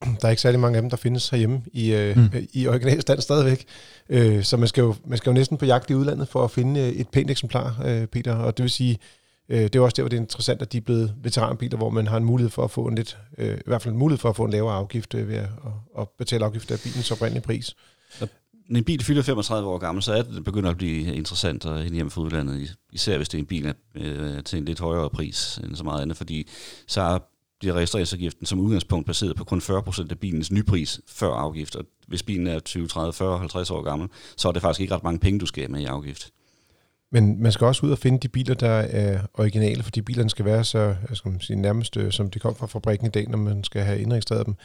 der 0.21 0.25
er 0.25 0.29
ikke 0.29 0.41
særlig 0.41 0.59
mange 0.59 0.75
af 0.77 0.81
dem, 0.81 0.89
der 0.89 0.97
findes 0.97 1.29
herhjemme 1.29 1.61
i, 1.73 1.93
øh, 1.93 2.17
Mm. 2.17 2.21
mm. 2.21 2.47
i 2.53 2.67
original 2.67 3.01
stand 3.01 3.21
stadigvæk. 3.21 3.65
Øh, 4.09 4.43
så 4.43 4.57
man 4.57 4.67
skal, 4.67 4.81
jo, 4.81 4.95
man 5.05 5.17
skal 5.17 5.29
jo 5.29 5.33
næsten 5.33 5.57
på 5.57 5.65
jagt 5.65 5.89
i 5.89 5.95
udlandet 5.95 6.27
for 6.27 6.43
at 6.43 6.51
finde 6.51 6.79
øh, 6.79 6.89
et 6.89 7.09
pænt 7.09 7.31
eksemplar, 7.31 7.81
øh, 7.85 8.07
Peter. 8.07 8.35
Og 8.35 8.57
det 8.57 8.63
vil 8.63 8.69
sige, 8.71 8.97
Øh, 9.51 9.63
det 9.63 9.75
er 9.75 9.79
også 9.79 9.95
der, 9.95 10.01
hvor 10.01 10.09
det 10.09 10.17
er 10.17 10.21
interessant, 10.21 10.61
at 10.61 10.71
de 10.71 10.77
er 10.77 10.81
blevet 10.81 11.13
veteranbiler, 11.23 11.77
hvor 11.77 11.89
man 11.89 12.07
har 12.07 12.17
en 12.17 12.23
mulighed 12.25 12.49
for 12.49 12.63
at 12.63 12.71
få 12.71 12.85
en 12.85 12.95
lidt, 12.95 13.17
øh, 13.37 13.57
i 13.57 13.61
hvert 13.65 13.81
fald 13.81 13.93
en 13.93 13.99
mulighed 13.99 14.19
for 14.19 14.29
at 14.29 14.35
få 14.35 14.43
en 14.45 14.51
lavere 14.51 14.75
afgift 14.75 15.13
øh, 15.15 15.27
ved 15.27 15.35
at, 15.35 15.43
at, 15.43 15.71
at 15.99 16.07
betale 16.17 16.45
afgift 16.45 16.71
af 16.71 16.79
bilens 16.83 17.11
oprindelige 17.11 17.43
pris. 17.43 17.75
Når 18.69 18.77
en 18.77 18.83
bil 18.83 19.03
fylder 19.03 19.21
35 19.21 19.69
år 19.69 19.77
gammel, 19.77 20.03
så 20.03 20.13
er 20.13 20.21
det, 20.21 20.33
det 20.35 20.43
begynder 20.43 20.69
at 20.69 20.77
blive 20.77 21.15
interessant 21.15 21.65
at 21.65 21.77
hente 21.83 21.95
hjem 21.95 22.09
fra 22.09 22.21
udlandet, 22.21 22.75
især 22.93 23.17
hvis 23.17 23.29
det 23.29 23.37
er 23.37 23.41
en 23.41 23.45
bil 23.45 23.73
øh, 23.95 24.43
til 24.43 24.59
en 24.59 24.65
lidt 24.65 24.79
højere 24.79 25.09
pris 25.09 25.59
end 25.63 25.75
så 25.75 25.83
meget 25.83 26.01
andet, 26.01 26.17
fordi 26.17 26.47
så 26.87 27.19
bliver 27.59 27.73
registreringsafgiften 27.73 28.45
som 28.45 28.59
udgangspunkt 28.59 29.07
baseret 29.07 29.35
på 29.35 29.43
kun 29.43 29.59
40% 29.59 30.07
af 30.09 30.19
bilens 30.19 30.51
nypris 30.51 31.01
før 31.07 31.31
afgift. 31.31 31.75
Og 31.75 31.85
hvis 32.07 32.23
bilen 32.23 32.47
er 32.47 32.59
20, 32.59 32.87
30, 32.87 33.13
40, 33.13 33.37
50 33.39 33.71
år 33.71 33.81
gammel, 33.81 34.09
så 34.37 34.47
er 34.47 34.51
det 34.51 34.61
faktisk 34.61 34.81
ikke 34.81 34.95
ret 34.95 35.03
mange 35.03 35.19
penge, 35.19 35.39
du 35.39 35.45
skal 35.45 35.63
have 35.63 35.71
med 35.71 35.81
i 35.81 35.85
afgift. 35.85 36.31
Men 37.11 37.41
man 37.41 37.51
skal 37.51 37.67
også 37.67 37.85
ud 37.85 37.91
og 37.91 37.97
finde 37.97 38.19
de 38.19 38.27
biler, 38.27 38.55
der 38.55 38.69
er 38.69 39.21
originale, 39.33 39.83
fordi 39.83 40.01
bilerne 40.01 40.29
skal 40.29 40.45
være 40.45 40.63
så 40.63 40.95
skal 41.13 41.31
man 41.31 41.41
sige, 41.41 41.61
nærmest, 41.61 41.97
øh, 41.97 42.11
som 42.11 42.29
de 42.29 42.39
kom 42.39 42.55
fra 42.55 42.67
fabrikken 42.67 43.07
i 43.07 43.09
dag, 43.09 43.29
når 43.29 43.37
man 43.37 43.63
skal 43.63 43.81
have 43.81 44.01
indregistreret 44.01 44.45
dem. 44.45 44.55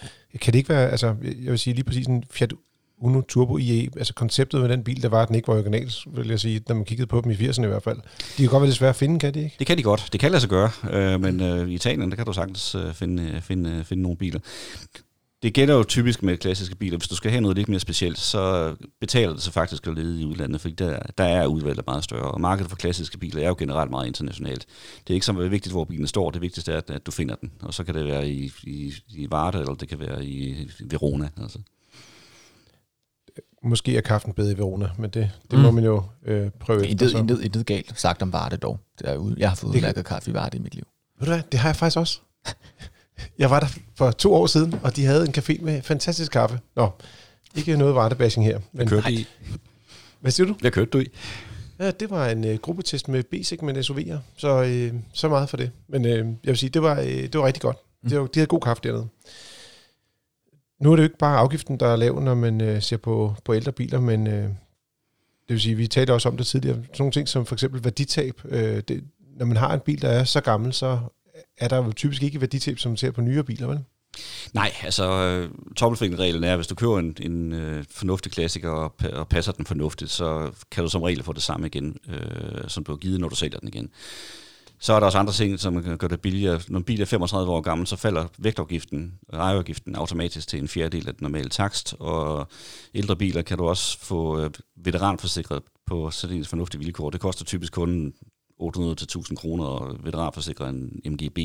Kan 0.41 0.53
det 0.53 0.59
ikke 0.59 0.69
være, 0.69 0.91
altså 0.91 1.07
jeg 1.23 1.51
vil 1.51 1.59
sige 1.59 1.75
lige 1.75 1.85
præcis 1.85 2.07
en 2.07 2.25
Fiat 2.31 2.53
Uno 3.05 3.21
Turbo 3.21 3.59
IE, 3.59 3.89
altså 3.97 4.15
konceptet 4.15 4.61
med 4.61 4.69
den 4.69 4.85
bil, 4.85 5.03
der 5.03 5.09
var, 5.09 5.23
at 5.23 5.29
den 5.29 5.37
ikke 5.37 5.49
var 5.49 5.55
original, 5.55 5.93
vil 6.07 6.29
jeg 6.29 6.41
sige, 6.41 6.61
når 6.69 6.75
man 6.75 6.85
kiggede 6.85 7.07
på 7.07 7.21
dem 7.21 7.31
i 7.31 7.35
80'erne 7.35 7.65
i 7.65 7.67
hvert 7.67 7.83
fald. 7.83 7.99
De 8.37 8.43
kan 8.43 8.49
godt 8.49 8.61
være 8.61 8.69
lidt 8.69 8.77
svære 8.77 8.91
at 8.91 8.97
finde, 8.97 9.19
kan 9.19 9.35
de 9.35 9.45
ikke? 9.45 9.57
Det 9.59 9.67
kan 9.67 9.79
de 9.79 9.83
godt. 9.83 10.09
Det 10.13 10.21
kan 10.21 10.31
lade 10.31 10.41
sig 10.41 10.51
gøre, 10.51 10.71
øh, 10.91 11.21
men 11.21 11.41
øh, 11.41 11.69
i 11.69 11.75
Italien, 11.75 12.11
der 12.11 12.17
kan 12.17 12.27
du 12.27 12.33
sagtens 12.33 12.75
øh, 12.75 12.95
finde, 12.95 13.23
øh, 13.23 13.41
finde, 13.41 13.71
øh, 13.71 13.85
finde 13.85 14.03
nogle 14.03 14.17
biler. 14.17 14.41
Det 15.45 15.55
gælder 15.55 15.75
jo 15.75 15.85
typisk 15.85 16.23
med 16.23 16.37
klassiske 16.37 16.77
biler. 16.77 16.99
Hvis 16.99 17.09
du 17.09 17.17
skal 17.17 17.31
have 17.31 17.41
noget 17.41 17.57
lidt 17.57 17.69
mere 17.69 17.81
specielt, 17.81 18.19
så 18.19 18.75
betaler 19.01 19.33
det 19.33 19.43
sig 19.43 19.53
faktisk 19.53 19.87
at 19.87 19.95
lede 19.95 20.23
i 20.23 20.25
udlandet, 20.25 20.61
fordi 20.61 20.75
der, 20.75 20.99
der 21.19 21.25
er 21.25 21.47
udvalget 21.47 21.87
meget 21.87 22.05
større. 22.05 22.31
Og 22.31 22.41
markedet 22.41 22.71
for 22.71 22.77
klassiske 22.77 23.19
biler 23.19 23.43
er 23.43 23.49
jo 23.49 23.57
generelt 23.59 23.91
meget 23.91 24.07
internationalt. 24.07 24.67
Det 24.99 25.11
er 25.11 25.15
ikke 25.15 25.27
så 25.27 25.33
vigtigt, 25.33 25.73
hvor 25.73 25.85
bilen 25.85 26.07
står. 26.07 26.31
Det 26.31 26.43
vigtigste 26.43 26.73
er, 26.73 26.77
at, 26.77 26.91
at 26.91 27.07
du 27.07 27.11
finder 27.11 27.35
den. 27.35 27.53
Og 27.63 27.75
så 27.75 27.85
kan 27.85 27.95
det 27.95 28.05
være 28.05 28.29
i, 28.29 28.51
i, 28.63 28.95
i 29.09 29.27
Varde, 29.31 29.59
eller 29.59 29.75
det 29.75 29.89
kan 29.89 30.01
være 30.01 30.25
i 30.25 30.69
Verona. 30.81 31.29
Altså. 31.43 31.59
Måske 33.65 33.97
er 33.97 34.01
kaffen 34.01 34.33
bedre 34.33 34.53
i 34.53 34.59
Verona, 34.59 34.89
men 34.99 35.11
det, 35.11 35.31
det 35.51 35.59
mm. 35.59 35.65
må 35.65 35.71
man 35.71 35.85
jo 35.85 36.03
øh, 36.27 36.51
prøve. 36.61 36.89
Intet, 36.89 37.13
intet, 37.13 37.43
intet 37.43 37.67
galt 37.67 38.01
sagt 38.01 38.23
om 38.23 38.33
Varde 38.33 38.57
dog. 38.57 38.81
Derude. 39.01 39.35
Jeg 39.39 39.49
har 39.49 39.57
fået 39.57 39.77
udmærket 39.77 40.05
kaffe 40.05 40.31
i 40.31 40.35
Varde 40.35 40.57
i 40.57 40.61
mit 40.61 40.75
liv. 40.75 40.85
Ved 41.19 41.27
du 41.27 41.33
hvad, 41.33 41.43
det 41.53 41.61
har 41.61 41.69
jeg 41.69 41.77
faktisk 41.77 41.99
også. 41.99 42.21
Jeg 43.39 43.51
var 43.51 43.61
der 43.61 43.67
for 43.97 44.11
to 44.11 44.35
år 44.35 44.47
siden, 44.47 44.75
og 44.83 44.97
de 44.97 45.05
havde 45.05 45.27
en 45.27 45.35
café 45.39 45.65
med 45.65 45.83
fantastisk 45.83 46.33
kaffe. 46.33 46.61
Nå, 46.77 46.91
ikke 47.55 47.77
noget 47.77 47.95
vartebashing 47.95 48.47
her. 48.47 48.61
Men 48.73 48.89
kørte 48.89 49.13
i? 49.13 49.27
Hvad 50.21 50.33
siger 50.33 50.47
du? 50.47 50.55
Hvad 50.61 50.71
kørte 50.71 50.91
du 50.91 50.99
i? 50.99 51.07
Ja, 51.79 51.91
det 51.91 52.11
var 52.11 52.29
en 52.29 52.45
uh, 52.45 52.55
gruppetest 52.55 53.09
med 53.09 53.23
B-segment 53.23 53.91
SUV'er, 53.91 54.17
så, 54.37 54.63
uh, 54.63 55.01
så 55.13 55.29
meget 55.29 55.49
for 55.49 55.57
det. 55.57 55.71
Men 55.89 56.05
uh, 56.05 56.11
jeg 56.11 56.27
vil 56.45 56.57
sige, 56.57 56.71
det 56.71 56.83
var, 56.83 57.01
uh, 57.01 57.07
det 57.07 57.35
var 57.35 57.47
rigtig 57.47 57.63
godt. 57.63 57.77
Mm. 58.03 58.09
Det 58.09 58.21
var, 58.21 58.27
de 58.27 58.39
havde 58.41 58.47
god 58.47 58.61
kaffe 58.61 58.83
dernede. 58.85 59.09
Nu 60.81 60.93
er 60.93 60.97
det 60.97 61.03
jo 61.03 61.07
ikke 61.07 61.19
bare 61.19 61.39
afgiften, 61.39 61.81
der 61.81 61.87
er 61.87 61.97
lav, 61.97 62.21
når 62.21 62.35
man 62.35 62.61
øh, 62.61 62.83
ser 62.83 62.97
på, 62.97 63.35
på 63.45 63.55
ældre 63.55 63.73
biler, 63.73 64.01
men 64.01 64.27
øh, 64.27 64.43
det 65.49 65.49
vil 65.49 65.61
sige, 65.61 65.75
vi 65.75 65.87
talte 65.87 66.13
også 66.13 66.29
om 66.29 66.37
det 66.37 66.47
tidligere, 66.47 66.77
sådan 66.77 66.97
nogle 66.99 67.13
ting 67.13 67.29
som 67.29 67.47
for 67.47 67.55
eksempel 67.55 67.85
værditab. 67.85 68.41
Øh, 68.45 68.83
det, 68.89 69.05
når 69.37 69.47
man 69.47 69.57
har 69.57 69.75
en 69.75 69.81
bil, 69.81 70.03
der 70.03 70.09
er 70.09 70.25
så 70.25 70.41
gammel, 70.41 70.73
så 70.73 70.99
er 71.59 71.69
der 71.69 71.77
jo 71.77 71.93
typisk 71.93 72.23
ikke 72.23 72.41
værditab, 72.41 72.79
som 72.79 72.91
man 72.91 72.97
ser 72.97 73.11
på 73.11 73.21
nyere 73.21 73.45
biler, 73.45 73.67
vel? 73.67 73.81
Nej, 74.53 74.73
altså 74.83 75.11
øh, 75.11 75.51
tommelfingerreglen 75.77 76.45
er, 76.45 76.53
at 76.53 76.59
hvis 76.59 76.67
du 76.67 76.75
køber 76.75 76.99
en, 76.99 77.17
en 77.21 77.53
øh, 77.53 77.85
fornuftig 77.91 78.33
klassiker 78.33 78.71
og, 78.71 78.95
og 79.13 79.29
passer 79.29 79.53
den 79.53 79.67
fornuftigt, 79.67 80.11
så 80.11 80.51
kan 80.71 80.85
du 80.85 80.91
som 80.91 81.03
regel 81.03 81.23
få 81.23 81.33
det 81.33 81.43
samme 81.43 81.67
igen, 81.67 81.97
øh, 82.09 82.69
som 82.69 82.85
du 82.85 82.93
har 82.93 82.97
givet, 82.97 83.21
når 83.21 83.29
du 83.29 83.35
sælger 83.35 83.59
den 83.59 83.69
igen. 83.69 83.91
Så 84.79 84.93
er 84.93 85.01
der 85.01 85.07
også 85.07 85.19
andre 85.19 85.33
ting, 85.33 85.61
som 85.61 85.83
kan 85.83 85.99
gøre 85.99 86.11
det 86.11 86.21
billigere. 86.21 86.61
Når 86.69 86.79
en 86.79 86.85
bil 86.85 87.01
er 87.01 87.05
35 87.05 87.53
år 87.53 87.61
gammel, 87.61 87.87
så 87.87 87.97
falder 87.97 88.27
vægtafgiften, 88.39 89.15
ejerafgiften 89.33 89.95
automatisk 89.95 90.49
til 90.49 90.59
en 90.59 90.69
fjerdedel 90.69 91.09
af 91.09 91.15
den 91.15 91.25
normale 91.25 91.49
takst, 91.49 91.95
og 91.99 92.49
ældre 92.95 93.17
biler 93.17 93.43
kan 93.43 93.59
du 93.59 93.69
også 93.69 93.99
få 93.99 94.41
øh, 94.41 94.51
veteranforsikret 94.77 95.63
på 95.87 96.11
sådan 96.11 96.45
fornuftige 96.45 96.81
vilkår. 96.85 97.11
Det 97.11 97.21
koster 97.21 97.45
typisk 97.45 97.73
kun 97.73 98.15
800-1000 98.63 99.35
kroner 99.35 99.67
at 99.67 100.05
veteranforsikre 100.05 100.69
en 100.69 101.01
MGB 101.05 101.39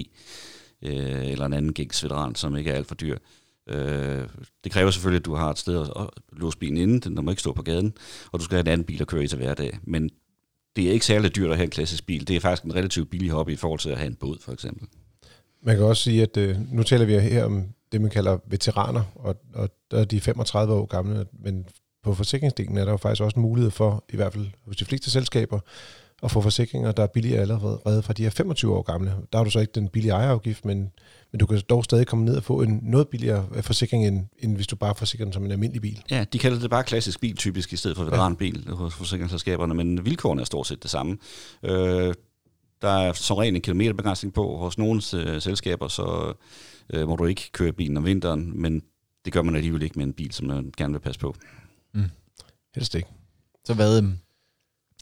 øh, 0.82 1.28
eller 1.32 1.46
en 1.46 1.54
anden 1.54 1.74
gængs 1.74 2.04
veteran, 2.04 2.36
som 2.36 2.58
ikke 2.58 2.72
er 2.72 2.76
alt 2.76 2.88
for 2.88 2.96
dyr. 2.96 3.18
Øh, 3.70 4.28
det 4.63 4.72
kræver 4.72 4.92
selvfølgelig, 4.92 5.20
at 5.20 5.26
du 5.26 5.36
har 5.36 5.50
et 5.50 5.58
sted 5.58 5.82
at 5.82 6.10
låse 6.32 6.58
bilen 6.58 6.78
inde, 6.78 7.00
den 7.00 7.26
må 7.26 7.32
ikke 7.32 7.42
stå 7.42 7.54
på 7.54 7.62
gaden, 7.62 7.94
og 8.32 8.39
du 8.39 8.46
skal 8.46 8.56
have 8.56 8.62
en 8.62 8.72
anden 8.72 8.86
bil 8.86 9.02
at 9.02 9.08
køre 9.08 9.24
i 9.24 9.28
til 9.28 9.38
hverdag. 9.38 9.80
Men 9.84 10.10
det 10.75 10.88
er 10.88 10.91
ikke 10.91 11.05
særlig 11.05 11.36
dyrt 11.36 11.51
at 11.51 11.58
have 11.58 11.63
en 11.63 11.69
klassisk 11.69 12.05
bil. 12.05 12.27
Det 12.27 12.36
er 12.36 12.39
faktisk 12.39 12.63
en 12.63 12.75
relativt 12.75 13.10
billig 13.10 13.29
hobby 13.29 13.51
i 13.51 13.55
forhold 13.55 13.79
til 13.79 13.89
at 13.89 13.97
have 13.97 14.08
en 14.08 14.15
båd, 14.15 14.38
for 14.41 14.51
eksempel. 14.51 14.88
Man 15.63 15.75
kan 15.75 15.86
også 15.86 16.03
sige, 16.03 16.21
at 16.21 16.38
øh, 16.38 16.58
nu 16.71 16.84
taler 16.84 17.05
vi 17.05 17.19
her 17.19 17.43
om 17.43 17.65
det, 17.91 18.01
man 18.01 18.12
kalder 18.12 18.38
veteraner, 18.47 19.03
og, 19.15 19.36
og 19.53 19.69
der 19.91 19.99
er 19.99 20.05
de 20.05 20.21
35 20.21 20.73
år 20.73 20.86
gamle, 20.86 21.25
men 21.43 21.65
på 22.03 22.13
forsikringsdelen 22.13 22.77
er 22.77 22.86
der 22.86 22.91
jo 22.91 22.97
faktisk 22.97 23.23
også 23.23 23.36
en 23.36 23.41
mulighed 23.41 23.71
for, 23.71 24.05
i 24.10 24.15
hvert 24.15 24.34
fald 24.34 24.47
hos 24.65 24.77
de 24.77 24.86
fleste 24.86 25.12
selskaber, 25.12 25.60
at 26.23 26.32
få 26.32 26.41
forsikringer, 26.41 26.91
der 26.91 27.03
er 27.03 27.08
billigere 27.08 27.41
allerede 27.41 28.03
fra 28.03 28.13
de 28.13 28.23
her 28.23 28.29
25 28.29 28.75
år 28.75 28.82
gamle. 28.82 29.15
Der 29.32 29.38
har 29.38 29.43
du 29.43 29.49
så 29.49 29.60
ikke 29.60 29.71
den 29.75 29.88
billige 29.88 30.12
ejerafgift, 30.12 30.65
men, 30.65 30.91
men 31.32 31.39
du 31.39 31.45
kan 31.45 31.62
dog 31.69 31.84
stadig 31.84 32.08
komme 32.08 32.25
ned 32.25 32.38
og 32.38 32.43
få 32.43 32.62
en 32.62 32.79
noget 32.84 33.08
billigere 33.08 33.47
forsikring, 33.62 34.08
end, 34.08 34.25
end 34.39 34.55
hvis 34.55 34.67
du 34.67 34.75
bare 34.75 34.95
forsikrer 34.95 35.25
den 35.25 35.34
som 35.34 35.45
en 35.45 35.51
almindelig 35.51 35.82
bil. 35.82 36.03
Ja, 36.10 36.25
de 36.34 36.39
kalder 36.39 36.60
det 36.60 36.69
bare 36.69 36.84
klassisk 36.84 37.19
bil 37.19 37.36
typisk, 37.36 37.73
i 37.73 37.75
stedet 37.75 37.97
for 37.97 38.03
veteranbil 38.03 38.63
ja. 38.67 38.73
hos 38.73 38.93
forsikringsselskaberne, 38.93 39.73
men 39.73 40.05
vilkårene 40.05 40.41
er 40.41 40.45
stort 40.45 40.67
set 40.67 40.84
det 40.84 40.91
samme. 40.91 41.17
Øh, 41.63 42.13
der 42.82 42.89
er 42.89 43.13
som 43.13 43.38
regel 43.38 43.55
en 43.55 43.62
kilometerbegrænsning 43.62 44.34
på 44.34 44.58
hos 44.58 44.77
nogle 44.77 45.01
øh, 45.13 45.41
selskaber, 45.41 45.88
så 45.88 46.34
øh, 46.93 47.08
må 47.08 47.15
du 47.15 47.25
ikke 47.25 47.49
køre 47.51 47.71
bilen 47.71 47.97
om 47.97 48.05
vinteren, 48.05 48.62
men 48.62 48.82
det 49.25 49.34
gør 49.34 49.41
man 49.41 49.55
alligevel 49.55 49.82
ikke 49.82 49.99
med 49.99 50.05
en 50.05 50.13
bil, 50.13 50.32
som 50.32 50.47
man 50.47 50.71
gerne 50.77 50.93
vil 50.93 50.99
passe 50.99 51.19
på. 51.19 51.36
Mm. 51.93 52.03
Helst 52.75 52.95
ikke. 52.95 53.10
Så 53.65 53.73
hvad, 53.73 53.97
øhm, 53.97 54.13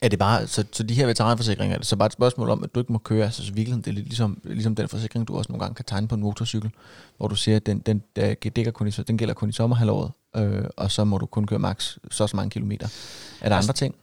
er 0.02 0.10
det 0.10 0.20
bare, 0.20 0.48
så, 0.48 0.66
så 0.72 0.84
de 0.84 0.94
her 0.94 1.06
veteranforsikringer, 1.06 1.76
er 1.76 1.78
det 1.78 1.88
så 1.88 1.96
bare 1.96 2.06
et 2.06 2.14
spørgsmål 2.14 2.50
om, 2.50 2.64
at 2.64 2.76
du 2.76 2.80
ikke 2.80 2.94
må 2.94 3.00
køre, 3.00 3.26
altså 3.26 3.46
så 3.46 3.54
virkelig, 3.54 3.78
det 3.78 3.88
er 3.88 3.92
lidt 3.92 4.06
ligesom, 4.06 4.42
ligesom 4.44 4.76
den 4.76 4.88
forsikring, 4.88 5.28
du 5.28 5.38
også 5.38 5.52
nogle 5.52 5.64
gange 5.64 5.76
kan 5.76 5.86
tegne 5.86 6.08
på 6.08 6.16
en 6.16 6.22
motorcykel, 6.22 6.72
hvor 7.18 7.28
du 7.28 7.36
siger, 7.36 7.56
at 7.56 7.66
den, 7.66 7.80
den, 7.80 8.04
der 8.16 8.34
dækker 8.34 8.72
kun 8.72 8.88
i, 8.88 8.92
den 8.92 9.18
gælder 9.18 9.34
kun 9.34 9.50
i 9.50 9.52
sommerhalvåret, 9.52 10.12
øh, 10.36 10.66
og 10.78 10.92
så 10.92 11.04
må 11.04 11.18
du 11.18 11.26
kun 11.26 11.48
køre 11.48 11.60
maks 11.60 12.00
så 12.12 12.28
så 12.28 12.36
mange 12.36 12.50
kilometer. 12.50 12.88
Er 13.42 13.50
der 13.50 13.56
altså, 13.56 13.72
andre 13.72 13.78
ting? 13.78 13.96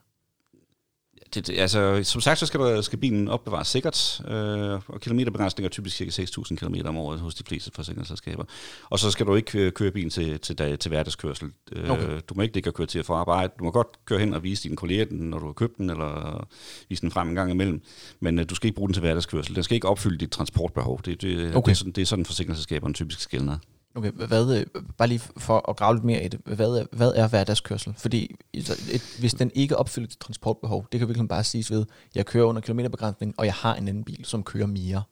Det, 1.41 1.59
altså, 1.59 2.01
som 2.03 2.21
sagt, 2.21 2.39
så 2.39 2.47
skal, 2.47 2.61
der, 2.61 2.81
skal 2.81 2.99
bilen 2.99 3.29
opbevares 3.29 3.69
sikkert, 3.69 4.21
øh, 4.29 4.81
og 4.89 5.01
kilometerbegrænsning 5.01 5.65
er 5.65 5.71
typisk 5.71 5.97
ca. 5.97 6.23
6.000 6.23 6.57
km 6.57 6.75
om 6.85 6.97
året 6.97 7.21
hos 7.21 7.35
de 7.35 7.45
fleste 7.47 7.71
forsikringsselskaber. 7.75 8.45
Og 8.91 8.99
så 8.99 9.11
skal 9.11 9.27
du 9.27 9.35
ikke 9.35 9.59
øh, 9.59 9.73
køre 9.73 9.91
bilen 9.91 10.11
til, 10.11 10.41
til, 10.41 10.57
til, 10.57 10.79
til 10.79 10.89
hverdagskørsel. 10.89 11.51
Øh, 11.73 11.91
okay. 11.91 12.21
Du 12.29 12.35
må 12.35 12.43
ikke 12.43 12.55
ligge 12.55 12.71
og 12.71 12.75
køre 12.75 12.87
til 12.87 12.99
at 12.99 13.07
få 13.07 13.13
arbejde. 13.13 13.53
Du 13.59 13.65
må 13.65 13.71
godt 13.71 14.05
køre 14.05 14.19
hen 14.19 14.35
og 14.35 14.43
vise 14.43 14.63
dine 14.63 14.77
kolleger 14.77 15.05
den, 15.05 15.19
når 15.19 15.39
du 15.39 15.47
har 15.47 15.53
købt 15.53 15.79
den, 15.79 15.91
eller 15.91 16.47
vise 16.89 17.03
den 17.03 17.11
frem 17.11 17.29
en 17.29 17.35
gang 17.35 17.51
imellem. 17.51 17.83
Men 18.21 18.39
øh, 18.39 18.45
du 18.49 18.55
skal 18.55 18.67
ikke 18.67 18.77
bruge 18.77 18.89
den 18.89 18.95
til 18.95 19.01
hverdagskørsel. 19.01 19.55
Den 19.55 19.63
skal 19.63 19.75
ikke 19.75 19.89
opfylde 19.89 20.19
dit 20.19 20.31
transportbehov. 20.31 21.01
Det, 21.05 21.23
det, 21.23 21.57
okay. 21.57 21.67
det, 21.67 21.71
er, 21.71 21.75
sådan, 21.75 21.93
det 21.93 22.03
er 22.03 22.07
sådan, 22.07 22.25
forsikringsselskaberne 22.25 22.95
typisk 22.95 23.21
skældner. 23.21 23.59
Okay, 23.97 24.11
hvad, 24.11 24.59
øh, 24.59 24.83
bare 24.99 25.09
lige 25.09 25.21
for 25.37 25.71
at 25.71 25.77
grave 25.77 25.95
lidt 25.95 26.05
mere 26.05 26.25
i 26.25 26.29
det, 26.29 26.41
hvad, 26.45 26.87
hvad 26.93 27.13
er 27.17 27.29
hverdagskørsel? 27.29 27.95
Fordi 27.99 28.35
et, 28.53 29.17
hvis 29.19 29.35
den 29.35 29.51
ikke 29.55 29.77
opfylder 29.77 30.09
dit 30.09 30.19
transportbehov, 30.19 30.87
det 30.93 31.01
kan 31.01 31.09
virkelig 31.09 31.29
bare 31.29 31.45
siges 31.45 31.71
ved, 31.71 31.87
jeg 32.15 32.27
kører 32.27 32.45
under 32.45 32.61
kilometerbegrænsning, 32.61 33.35
og 33.37 33.45
jeg 33.45 33.55
har 33.55 33.75
en 33.75 33.89
anden 33.89 34.05
bil, 34.05 34.25
som 34.25 34.43
kører 34.43 34.67
mere. 34.67 35.03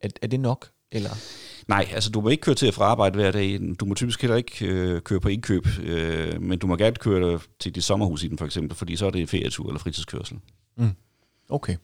Er, 0.00 0.08
er 0.22 0.26
det 0.26 0.40
nok? 0.40 0.70
Eller? 0.92 1.10
Nej, 1.68 1.88
altså 1.92 2.10
du 2.10 2.20
må 2.20 2.28
ikke 2.28 2.40
køre 2.40 2.54
til 2.54 2.66
at 2.66 2.74
fra 2.74 2.84
arbejde 2.84 3.14
hver 3.14 3.30
dag. 3.30 3.60
Du 3.80 3.84
må 3.84 3.94
typisk 3.94 4.22
heller 4.22 4.36
ikke 4.36 4.66
øh, 4.66 5.00
køre 5.00 5.20
på 5.20 5.28
indkøb, 5.28 5.66
øh, 5.82 6.42
men 6.42 6.58
du 6.58 6.66
må 6.66 6.76
gerne 6.76 6.96
køre 6.96 7.40
til 7.60 7.74
dit 7.74 7.84
sommerhus 7.84 8.22
i 8.22 8.28
den 8.28 8.38
for 8.38 8.44
eksempel, 8.44 8.76
fordi 8.76 8.96
så 8.96 9.06
er 9.06 9.10
det 9.10 9.28
ferietur 9.28 9.68
eller 9.68 9.78
fritidskørsel. 9.78 10.38
Mm. 10.76 10.90
Okay. 11.48 11.76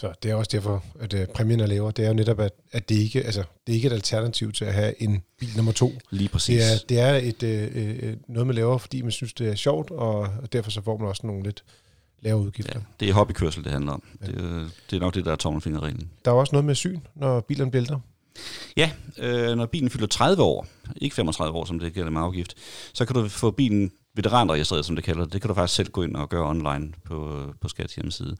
Så 0.00 0.12
det 0.22 0.30
er 0.30 0.34
også 0.34 0.48
derfor, 0.52 0.84
at 1.00 1.14
uh, 1.14 1.20
præmien 1.34 1.60
er 1.60 1.66
lavere. 1.66 1.92
Det 1.96 2.04
er 2.04 2.08
jo 2.08 2.14
netop, 2.14 2.40
at, 2.40 2.52
at 2.72 2.88
det, 2.88 2.94
ikke, 2.94 3.24
altså, 3.24 3.42
det 3.66 3.72
er 3.72 3.76
ikke 3.76 3.86
et 3.86 3.92
alternativ 3.92 4.52
til 4.52 4.64
at 4.64 4.74
have 4.74 5.02
en 5.02 5.22
bil 5.38 5.48
nummer 5.56 5.72
to. 5.72 5.92
Lige 6.10 6.28
præcis. 6.28 6.62
Det 6.88 7.00
er, 7.00 7.14
det 7.18 7.42
er 7.42 7.46
et, 7.48 8.02
uh, 8.02 8.34
noget, 8.34 8.46
man 8.46 8.56
laver, 8.56 8.78
fordi 8.78 9.02
man 9.02 9.10
synes, 9.10 9.32
det 9.32 9.48
er 9.48 9.54
sjovt, 9.54 9.90
og, 9.90 10.18
og 10.18 10.52
derfor 10.52 10.70
så 10.70 10.82
får 10.82 10.96
man 10.98 11.08
også 11.08 11.26
nogle 11.26 11.42
lidt 11.42 11.64
lavere 12.20 12.42
udgifter. 12.42 12.72
Ja, 12.74 12.80
det 13.00 13.08
er 13.08 13.12
hobbykørsel, 13.12 13.64
det 13.64 13.72
handler 13.72 13.92
om. 13.92 14.02
Ja. 14.20 14.26
Det, 14.26 14.70
det 14.90 14.96
er 14.96 15.00
nok 15.00 15.14
det, 15.14 15.24
der 15.24 15.32
er 15.32 15.36
tommelfingerreglen. 15.36 16.10
Der 16.24 16.30
er 16.30 16.34
også 16.34 16.52
noget 16.52 16.64
med 16.64 16.74
syn, 16.74 17.00
når 17.14 17.40
bilen 17.40 17.70
bælter. 17.70 18.00
Ja, 18.76 18.90
øh, 19.18 19.56
når 19.56 19.66
bilen 19.66 19.90
fylder 19.90 20.06
30 20.06 20.42
år, 20.42 20.66
ikke 20.96 21.16
35 21.16 21.58
år, 21.58 21.64
som 21.64 21.78
det 21.78 21.94
gælder 21.94 22.10
med 22.10 22.20
afgift, 22.20 22.54
så 22.92 23.04
kan 23.04 23.16
du 23.16 23.28
få 23.28 23.50
bilen 23.50 23.92
veteranregistreret, 24.18 24.84
som 24.84 24.96
det 24.96 25.04
kalder 25.04 25.24
det. 25.24 25.32
Det 25.32 25.40
kan 25.40 25.48
du 25.48 25.54
faktisk 25.54 25.76
selv 25.76 25.90
gå 25.90 26.02
ind 26.02 26.16
og 26.16 26.28
gøre 26.28 26.46
online 26.50 26.92
på, 27.04 27.46
på 27.60 27.68
Skats 27.68 27.94
hjemmeside. 27.94 28.36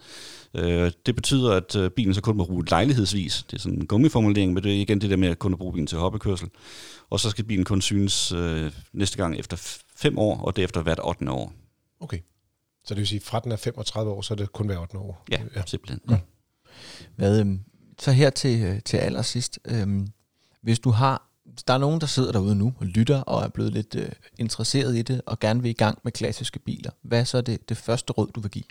Øh, 0.55 0.93
det 1.07 1.14
betyder, 1.14 1.55
at 1.55 1.77
øh, 1.77 1.91
bilen 1.91 2.14
så 2.14 2.21
kun 2.21 2.37
må 2.37 2.45
bruge 2.45 2.64
lejlighedsvis. 2.71 3.45
Det 3.51 3.57
er 3.57 3.61
sådan 3.61 3.79
en 3.79 3.87
gummiformulering, 3.87 4.53
men 4.53 4.62
det 4.62 4.77
er 4.77 4.81
igen 4.81 5.01
det 5.01 5.11
der 5.11 5.17
med 5.17 5.29
at 5.29 5.38
kunne 5.38 5.57
bruge 5.57 5.73
bilen 5.73 5.87
til 5.87 5.99
hobbykørsel. 5.99 6.49
Og 7.11 7.21
så 7.21 7.31
skal 7.31 7.45
bilen 7.45 7.64
kun 7.64 7.81
synes 7.83 8.33
øh, 8.33 8.73
næste 8.93 9.17
gang 9.17 9.38
efter 9.38 9.57
fem 9.97 10.19
år, 10.19 10.41
og 10.41 10.57
derefter 10.57 10.83
hvert 10.83 11.01
8. 11.05 11.31
år. 11.31 11.53
Okay. 12.01 12.19
Så 12.85 12.95
det 12.95 12.99
vil 12.99 13.07
sige, 13.07 13.21
at 13.21 13.23
fra 13.23 13.41
den 13.41 13.53
er 13.53 13.57
35 13.57 14.11
år, 14.11 14.23
så 14.23 14.35
er 14.35 14.37
det 14.37 14.53
kun 14.53 14.67
hver 14.67 14.79
8. 14.79 14.99
år? 14.99 15.25
Ja, 15.31 15.41
ja. 15.57 15.62
simpelthen. 15.67 16.01
Ja. 16.11 16.19
Hvad, 17.17 17.41
øhm, 17.41 17.61
så 17.99 18.12
her 18.12 18.31
til, 18.31 18.64
øh, 18.64 18.83
til 18.83 18.97
allersidst. 18.97 19.59
Øhm, 19.64 20.09
hvis 20.62 20.79
du 20.79 20.91
har, 20.91 21.28
der 21.67 21.75
er 21.75 21.79
nogen, 21.79 22.01
der 22.01 22.07
sidder 22.07 22.33
derude 22.33 22.55
nu 22.55 22.75
og 22.79 22.87
lytter 22.87 23.21
og 23.21 23.45
er 23.45 23.49
blevet 23.49 23.73
lidt 23.73 23.95
øh, 23.95 24.09
interesseret 24.39 24.97
i 24.97 25.03
det 25.03 25.21
og 25.27 25.41
gerne 25.41 25.63
vil 25.63 25.71
i 25.71 25.73
gang 25.73 25.99
med 26.05 26.13
klassiske 26.13 26.59
biler, 26.59 26.91
hvad 27.03 27.21
er 27.21 27.25
så 27.25 27.41
det, 27.41 27.69
det 27.69 27.77
første 27.77 28.13
råd, 28.13 28.31
du 28.35 28.41
vil 28.41 28.51
give? 28.51 28.65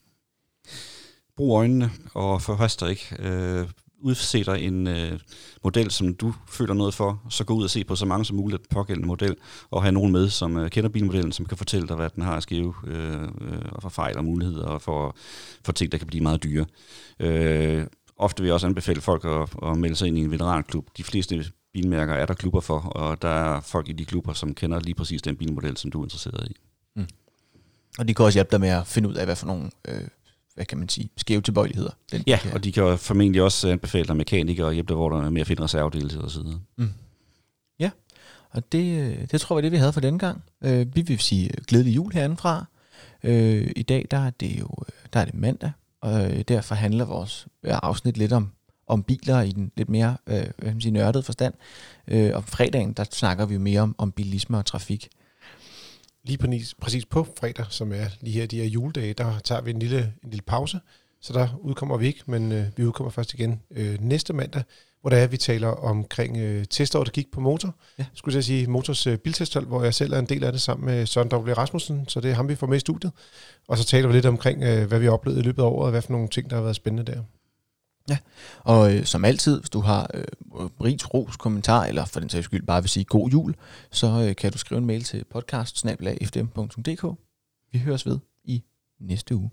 Brug 1.37 1.57
øjnene 1.57 1.91
og 2.13 2.41
forhast 2.41 2.79
dig 2.79 2.89
ikke. 2.89 3.15
Øh, 3.19 3.67
udse 3.99 4.43
dig 4.43 4.61
en 4.61 4.87
øh, 4.87 5.19
model, 5.63 5.91
som 5.91 6.13
du 6.15 6.33
føler 6.49 6.73
noget 6.73 6.93
for, 6.93 7.21
så 7.29 7.43
gå 7.43 7.53
ud 7.53 7.63
og 7.63 7.69
se 7.69 7.83
på 7.83 7.95
så 7.95 8.05
mange 8.05 8.25
som 8.25 8.37
muligt 8.37 8.69
pågældende 8.69 9.07
model, 9.07 9.35
og 9.71 9.81
have 9.81 9.91
nogen 9.91 10.11
med, 10.11 10.29
som 10.29 10.57
øh, 10.57 10.69
kender 10.69 10.89
bilmodellen, 10.89 11.31
som 11.31 11.45
kan 11.45 11.57
fortælle 11.57 11.87
dig, 11.87 11.95
hvad 11.95 12.09
den 12.09 12.23
har 12.23 12.37
at 12.37 12.43
skive, 12.43 12.73
øh, 12.87 13.21
øh, 13.21 13.61
og 13.71 13.81
for 13.81 13.89
fejl 13.89 14.17
og 14.17 14.25
muligheder, 14.25 14.65
og 14.65 14.81
for, 14.81 15.15
for 15.65 15.71
ting, 15.71 15.91
der 15.91 15.97
kan 15.97 16.07
blive 16.07 16.23
meget 16.23 16.43
dyre. 16.43 16.65
Øh, 17.19 17.85
ofte 18.17 18.41
vil 18.41 18.47
jeg 18.47 18.53
også 18.53 18.67
anbefale 18.67 19.01
folk 19.01 19.25
at, 19.25 19.69
at 19.69 19.77
melde 19.77 19.95
sig 19.95 20.07
ind 20.07 20.17
i 20.17 20.21
en 20.21 20.31
veteranklub. 20.31 20.87
De 20.97 21.03
fleste 21.03 21.45
bilmærker 21.73 22.13
er 22.13 22.25
der 22.25 22.33
klubber 22.33 22.59
for, 22.59 22.79
og 22.79 23.21
der 23.21 23.29
er 23.29 23.61
folk 23.61 23.89
i 23.89 23.93
de 23.93 24.05
klubber, 24.05 24.33
som 24.33 24.53
kender 24.53 24.79
lige 24.79 24.95
præcis 24.95 25.21
den 25.21 25.35
bilmodel, 25.35 25.77
som 25.77 25.91
du 25.91 26.01
er 26.01 26.05
interesseret 26.05 26.47
i. 26.51 26.55
Mm. 26.95 27.07
Og 27.99 28.07
de 28.07 28.13
kan 28.13 28.25
også 28.25 28.37
hjælpe 28.37 28.51
dig 28.51 28.59
med 28.59 28.69
at 28.69 28.87
finde 28.87 29.09
ud 29.09 29.13
af, 29.13 29.25
hvad 29.25 29.35
for 29.35 29.47
nogle 29.47 29.69
øh, 29.87 30.07
hvad 30.57 30.65
kan 30.65 30.77
man 30.77 30.89
sige, 30.89 31.09
skæve 31.17 31.41
tilbøjeligheder. 31.41 31.91
Den, 32.11 32.23
ja, 32.27 32.39
kan. 32.41 32.53
og 32.53 32.63
de 32.63 32.71
kan 32.71 32.97
formentlig 32.97 33.41
også 33.41 33.69
anbefale 33.69 34.07
dig 34.07 34.17
mekanikere 34.17 34.67
og 34.67 34.73
hjælpe 34.73 34.87
dig, 34.87 34.95
hvor 34.95 35.09
der 35.09 35.25
er 35.25 35.29
med 35.29 35.41
at 35.41 35.47
finde 35.47 35.63
reservedele 35.63 36.21
og 36.21 36.31
så 36.31 36.43
videre. 36.43 36.59
Mm. 36.77 36.89
Ja, 37.79 37.89
og 38.49 38.71
det, 38.71 38.99
øh, 38.99 39.27
det 39.31 39.41
tror 39.41 39.55
jeg 39.55 39.57
var 39.57 39.61
det, 39.61 39.71
vi 39.71 39.77
havde 39.77 39.93
for 39.93 40.01
denne 40.01 40.19
gang. 40.19 40.43
Øh, 40.63 40.95
vi 40.95 41.01
vil 41.01 41.19
sige 41.19 41.49
glædelig 41.67 41.95
jul 41.95 42.13
herindefra. 42.13 42.65
Øh, 43.23 43.71
I 43.75 43.83
dag 43.83 44.07
der 44.11 44.17
er 44.17 44.29
det 44.29 44.59
jo 44.59 44.69
der 45.13 45.19
er 45.19 45.25
det 45.25 45.33
mandag, 45.33 45.71
og 46.01 46.47
derfor 46.47 46.75
handler 46.75 47.05
vores 47.05 47.47
afsnit 47.63 48.17
lidt 48.17 48.33
om, 48.33 48.51
om 48.87 49.03
biler 49.03 49.41
i 49.41 49.51
den 49.51 49.71
lidt 49.77 49.89
mere 49.89 50.17
øh, 50.27 50.45
hvad 50.57 50.71
man 50.71 50.81
sige, 50.81 50.91
nørdede 50.91 51.23
forstand. 51.23 51.53
Øh, 52.07 52.31
og 52.33 52.43
fredagen, 52.43 52.93
der 52.93 53.03
snakker 53.11 53.45
vi 53.45 53.53
jo 53.53 53.59
mere 53.59 53.81
om, 53.81 53.95
om 53.97 54.11
bilisme 54.11 54.57
og 54.57 54.65
trafik 54.65 55.09
lige 56.27 56.37
præcis, 56.37 56.75
præcis 56.81 57.05
på 57.05 57.27
fredag, 57.39 57.65
som 57.69 57.91
er 57.91 58.05
lige 58.21 58.39
her 58.39 58.45
de 58.45 58.57
her 58.57 58.65
juledage, 58.65 59.13
der 59.13 59.39
tager 59.43 59.61
vi 59.61 59.71
en 59.71 59.79
lille, 59.79 60.13
en 60.23 60.29
lille 60.29 60.43
pause. 60.47 60.79
Så 61.21 61.33
der 61.33 61.47
udkommer 61.61 61.97
vi 61.97 62.07
ikke, 62.07 62.23
men 62.25 62.51
øh, 62.51 62.65
vi 62.75 62.85
udkommer 62.85 63.11
først 63.11 63.33
igen 63.33 63.61
øh, 63.71 63.97
næste 64.01 64.33
mandag, 64.33 64.63
hvor 65.01 65.09
der 65.09 65.17
er, 65.17 65.27
vi 65.27 65.37
taler 65.37 65.67
omkring 65.67 66.37
øh, 66.37 66.65
testår, 66.65 67.03
der 67.03 67.11
gik 67.11 67.31
på 67.31 67.41
motor. 67.41 67.75
Ja. 67.99 68.05
Skulle 68.13 68.35
jeg 68.35 68.43
sige 68.43 68.67
Motors 68.67 69.07
øh, 69.07 69.17
biltesthold, 69.17 69.65
hvor 69.65 69.83
jeg 69.83 69.93
selv 69.93 70.13
er 70.13 70.19
en 70.19 70.25
del 70.25 70.43
af 70.43 70.51
det 70.51 70.61
sammen 70.61 70.85
med 70.85 71.05
Søren 71.05 71.33
W. 71.33 71.53
Rasmussen, 71.53 72.07
så 72.07 72.19
det 72.19 72.31
er 72.31 72.35
ham, 72.35 72.49
vi 72.49 72.55
får 72.55 72.67
med 72.67 72.77
i 72.77 72.79
studiet. 72.79 73.11
Og 73.67 73.77
så 73.77 73.83
taler 73.83 74.07
vi 74.07 74.13
lidt 74.13 74.25
omkring, 74.25 74.63
øh, 74.63 74.87
hvad 74.87 74.99
vi 74.99 75.05
har 75.05 75.11
oplevet 75.11 75.37
i 75.37 75.41
løbet 75.41 75.61
af 75.61 75.67
året, 75.67 75.85
og 75.85 75.91
hvad 75.91 76.01
for 76.01 76.11
nogle 76.11 76.27
ting, 76.27 76.49
der 76.49 76.55
har 76.55 76.63
været 76.63 76.75
spændende 76.75 77.11
der. 77.11 77.21
Ja, 78.09 78.17
og 78.59 78.95
øh, 78.95 79.05
som 79.05 79.25
altid, 79.25 79.59
hvis 79.59 79.69
du 79.69 79.79
har 79.79 80.09
øh, 80.13 80.23
ris, 80.83 81.13
ros, 81.13 81.37
kommentar, 81.37 81.85
eller 81.85 82.05
for 82.05 82.19
den 82.19 82.29
sags 82.29 82.45
skyld 82.45 82.65
bare 82.65 82.81
vil 82.81 82.89
sige 82.89 83.03
god 83.03 83.29
jul, 83.29 83.55
så 83.91 84.07
øh, 84.29 84.35
kan 84.35 84.51
du 84.51 84.57
skrive 84.57 84.77
en 84.77 84.85
mail 84.85 85.03
til 85.03 85.23
podcast 85.29 85.77
Vi 87.71 87.79
høres 87.79 88.05
ved 88.05 88.19
i 88.43 88.63
næste 88.99 89.35
uge. 89.35 89.49